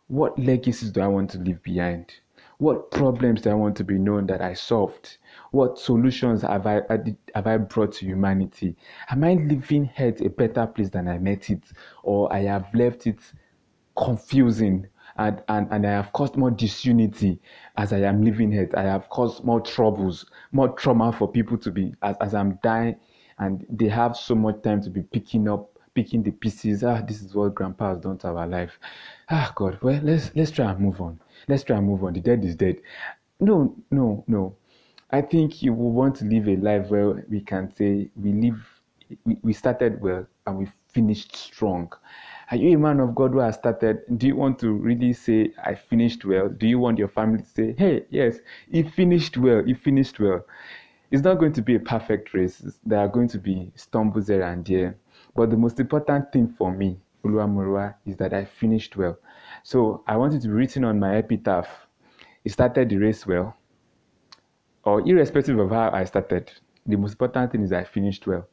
What 0.10 0.40
legacies 0.40 0.92
do 0.92 1.02
I 1.02 1.08
want 1.08 1.30
to 1.32 1.38
leave 1.38 1.62
behind? 1.62 2.12
What 2.58 2.90
problems 2.90 3.44
do 3.44 3.52
I 3.52 3.54
want 3.54 3.78
to 3.78 3.84
be 3.84 4.00
known 4.00 4.26
that 4.26 4.42
I 4.42 4.56
solved? 4.56 5.18
What 5.52 5.78
solutions 5.78 6.42
have 6.42 6.66
I 6.66 6.82
have 7.36 7.48
I 7.48 7.58
brought 7.58 7.94
to 7.94 8.06
humanity? 8.06 8.76
Am 9.10 9.24
I 9.24 9.36
leaving 9.36 9.86
here 9.86 10.16
a 10.20 10.30
better 10.30 10.66
place 10.66 10.90
than 10.90 11.08
I 11.08 11.20
met 11.20 11.52
it, 11.52 11.64
or 12.04 12.34
I 12.34 12.40
have 12.42 12.74
left 12.74 13.06
it 13.06 13.20
confusing 13.96 14.88
and, 15.18 15.44
and, 15.48 15.68
and 15.72 15.86
I 15.86 15.92
have 15.92 16.12
caused 16.12 16.38
more 16.38 16.50
disunity 16.50 17.40
as 17.78 17.94
I 17.94 18.00
am 18.00 18.24
living 18.24 18.52
here. 18.52 18.70
I 18.76 18.84
have 18.84 19.10
caused 19.10 19.44
more 19.44 19.62
troubles, 19.62 20.26
more 20.52 20.70
trauma 20.70 21.12
for 21.12 21.32
people 21.32 21.58
to 21.60 21.72
be 21.72 21.94
as, 22.02 22.16
as 22.20 22.34
I'm 22.34 22.58
dying, 22.64 22.96
and 23.38 23.66
they 23.70 23.90
have 23.90 24.18
so 24.18 24.34
much 24.34 24.64
time 24.64 24.82
to 24.82 24.90
be 24.90 25.04
picking 25.04 25.48
up 25.48 25.79
picking 25.94 26.24
the 26.24 26.32
pieces. 26.32 26.84
Ah, 26.84 27.02
this 27.02 27.22
is 27.22 27.36
what 27.36 27.56
grandpa 27.56 27.90
has 27.90 28.00
done 28.00 28.18
to 28.20 28.28
our 28.28 28.48
life. 28.48 28.80
Ah, 29.30 29.52
God, 29.56 29.80
well, 29.82 30.00
let's 30.04 30.32
let's 30.36 30.52
try 30.52 30.72
and 30.72 30.80
move 30.80 31.02
on. 31.02 31.20
Let's 31.48 31.64
try 31.64 31.78
and 31.78 31.88
move 31.88 32.04
on. 32.04 32.14
The 32.14 32.22
dead 32.22 32.44
is 32.44 32.56
dead. 32.56 32.78
No, 33.40 33.76
no, 33.92 34.24
no. 34.28 34.56
I 35.12 35.22
think 35.22 35.64
you 35.64 35.74
will 35.74 35.92
want 35.92 36.16
to 36.18 36.26
live 36.26 36.48
a 36.48 36.56
life 36.58 36.90
where 36.90 37.26
we 37.30 37.42
can 37.42 37.74
say 37.76 38.10
we 38.16 38.32
live, 38.32 38.60
we, 39.26 39.38
we 39.42 39.54
started 39.54 40.02
well 40.02 40.28
and 40.46 40.58
we 40.58 40.68
finished 40.90 41.36
strong. 41.36 41.92
Are 42.52 42.58
you 42.58 42.76
a 42.76 42.80
man 42.80 43.00
of 43.00 43.16
God 43.16 43.32
who 43.32 43.40
has 43.40 43.56
started? 43.56 44.02
Do 44.18 44.28
you 44.28 44.36
want 44.36 44.60
to 44.60 44.72
really 44.72 45.14
say, 45.14 45.52
I 45.64 45.76
finished 45.76 46.26
well? 46.26 46.50
Do 46.50 46.68
you 46.68 46.80
want 46.80 46.98
your 46.98 47.08
family 47.08 47.44
to 47.44 47.50
say, 47.50 47.76
hey, 47.78 48.06
yes, 48.10 48.40
he 48.72 48.84
finished 48.84 49.38
well, 49.38 49.64
he 49.64 49.74
finished 49.74 50.20
well? 50.20 50.46
It's 51.12 51.24
not 51.24 51.40
going 51.40 51.54
to 51.54 51.62
be 51.62 51.76
a 51.76 51.80
perfect 51.80 52.34
race. 52.34 52.62
There 52.86 53.00
are 53.00 53.08
going 53.08 53.30
to 53.30 53.40
be 53.40 53.72
stumbles 53.76 54.28
here 54.28 54.44
and 54.44 54.66
there. 54.66 54.96
But 55.36 55.50
the 55.50 55.58
most 55.58 55.80
important 55.80 56.32
thing 56.32 56.48
for 56.48 56.72
me, 56.72 57.00
Oluwamoriwa 57.24 57.96
is 58.06 58.18
that 58.18 58.34
I 58.34 58.46
finished 58.46 58.98
well. 58.98 59.18
So 59.64 60.04
I 60.08 60.18
want 60.18 60.34
it 60.34 60.42
to 60.42 60.48
be 60.48 60.54
written 60.54 60.84
on 60.84 61.00
my 61.00 61.18
epitaph. 61.18 61.68
He 62.44 62.50
started 62.50 62.90
the 62.90 62.98
race 62.98 63.28
well, 63.28 63.56
or 64.84 65.02
irrespective 65.08 65.60
of 65.60 65.70
how 65.72 65.92
I 65.92 66.06
started, 66.06 66.52
the 66.86 66.98
most 66.98 67.12
important 67.14 67.52
thing 67.52 67.62
is 67.62 67.72
I 67.72 67.84
finished 67.84 68.26
well. 68.26 68.48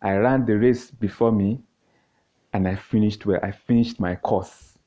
I 0.00 0.14
ran 0.16 0.44
the 0.44 0.58
race 0.58 0.90
before 0.90 1.32
me 1.32 1.60
and 2.52 2.68
I 2.68 2.76
finished 2.76 3.26
well. 3.26 3.40
I 3.42 3.50
finished 3.50 3.98
my 3.98 4.14
course. 4.16 4.78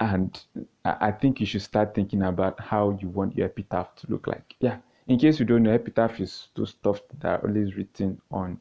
And 0.00 0.40
I 0.84 1.12
think 1.12 1.40
you 1.40 1.46
should 1.46 1.62
start 1.62 1.94
thinking 1.94 2.22
about 2.22 2.58
how 2.60 2.98
you 3.00 3.08
want 3.08 3.36
your 3.36 3.46
epitaph 3.46 3.94
to 3.96 4.06
look 4.10 4.26
like. 4.26 4.54
Yeah. 4.60 4.78
In 5.06 5.18
case 5.18 5.38
you 5.38 5.44
don't 5.44 5.62
know, 5.62 5.72
epitaph 5.72 6.18
is 6.20 6.48
those 6.56 6.70
stuff 6.70 7.00
that 7.20 7.28
are 7.28 7.46
always 7.46 7.76
written 7.76 8.20
on 8.30 8.58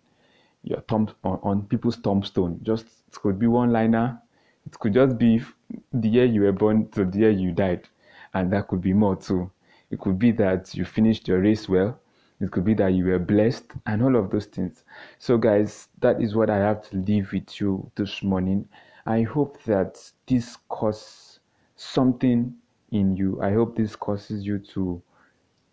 your 0.63 0.82
thumb 0.82 1.10
on, 1.23 1.39
on 1.43 1.63
people's 1.63 1.97
tombstone. 1.97 2.60
Just 2.63 2.86
it 3.08 3.13
could 3.21 3.38
be 3.39 3.47
one 3.47 3.71
liner. 3.71 4.21
It 4.65 4.80
could 4.80 4.93
just 4.93 5.17
be 5.17 5.41
the 5.91 6.08
year 6.08 6.26
you 6.26 6.41
were 6.41 6.52
born 6.52 6.89
to 6.91 7.06
the 7.06 7.19
year 7.19 7.30
you 7.30 7.52
died. 7.52 7.88
And 8.34 8.52
that 8.52 8.67
could 8.67 8.82
be 8.82 8.93
more 8.93 9.15
too. 9.15 9.52
It 9.91 9.99
could 9.99 10.17
be 10.17 10.32
that 10.32 10.73
you 10.73 10.86
finished 10.86 11.28
your 11.28 11.39
race 11.39 11.69
well. 11.69 11.99
It 12.39 12.52
could 12.52 12.65
be 12.65 12.73
that 12.76 12.93
you 12.93 13.06
were 13.06 13.19
blessed 13.19 13.65
and 13.86 14.02
all 14.02 14.15
of 14.15 14.32
those 14.32 14.47
things. 14.47 14.84
So, 15.19 15.38
guys, 15.38 15.88
that 15.99 16.21
is 16.21 16.36
what 16.36 16.49
I 16.49 16.58
have 16.58 16.82
to 16.89 16.97
leave 16.97 17.32
with 17.32 17.60
you 17.62 17.89
this 17.95 18.23
morning. 18.23 18.67
I 19.06 19.21
hope 19.21 19.62
that 19.63 20.12
this 20.28 20.58
causes 20.69 21.39
something 21.76 22.54
in 22.91 23.15
you. 23.15 23.41
I 23.41 23.52
hope 23.54 23.76
this 23.76 23.95
causes 23.95 24.45
you 24.45 24.60
to 24.73 25.02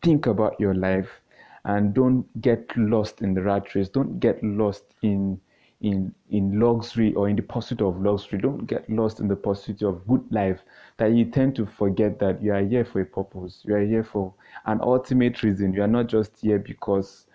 think 0.02 0.26
about 0.26 0.58
your 0.60 0.74
life 0.74 1.20
and 1.64 1.94
don't 1.94 2.26
get 2.40 2.76
lost 2.76 3.22
in 3.22 3.34
the 3.34 3.42
rat 3.42 3.74
race. 3.74 3.88
Don't 3.88 4.18
get 4.20 4.42
lost 4.42 4.84
in 5.02 5.40
in 5.80 6.14
in 6.28 6.60
luxury 6.60 7.14
or 7.14 7.28
in 7.28 7.36
the 7.36 7.42
pursuit 7.42 7.80
of 7.80 8.00
luxury. 8.00 8.38
Don't 8.38 8.66
get 8.66 8.88
lost 8.90 9.20
in 9.20 9.28
the 9.28 9.36
pursuit 9.36 9.82
of 9.82 10.06
good 10.06 10.24
life. 10.30 10.60
That 10.98 11.12
you 11.12 11.24
tend 11.24 11.56
to 11.56 11.66
forget 11.66 12.18
that 12.18 12.42
you 12.42 12.52
are 12.52 12.62
here 12.62 12.84
for 12.84 13.00
a 13.00 13.06
purpose. 13.06 13.62
You 13.64 13.74
are 13.74 13.84
here 13.84 14.04
for 14.04 14.34
an 14.66 14.80
ultimate 14.82 15.42
reason. 15.42 15.72
You 15.72 15.82
are 15.82 15.88
not 15.88 16.06
just 16.08 16.40
here 16.40 16.58
because 16.58 17.26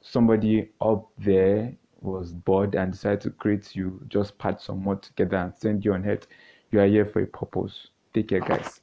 somebody 0.00 0.70
up 0.80 1.08
there 1.18 1.74
was 2.00 2.32
bored 2.32 2.74
and 2.74 2.92
decided 2.92 3.20
to 3.22 3.30
create 3.30 3.74
you, 3.74 4.00
just 4.08 4.38
patch 4.38 4.64
some 4.64 4.82
more 4.82 4.96
together 4.96 5.36
and 5.36 5.52
send 5.56 5.84
you 5.84 5.94
on 5.94 6.04
head. 6.04 6.26
You 6.70 6.80
are 6.80 6.86
here 6.86 7.04
for 7.04 7.22
a 7.22 7.26
purpose. 7.26 7.88
Take 8.14 8.28
care, 8.28 8.40
guys. 8.40 8.80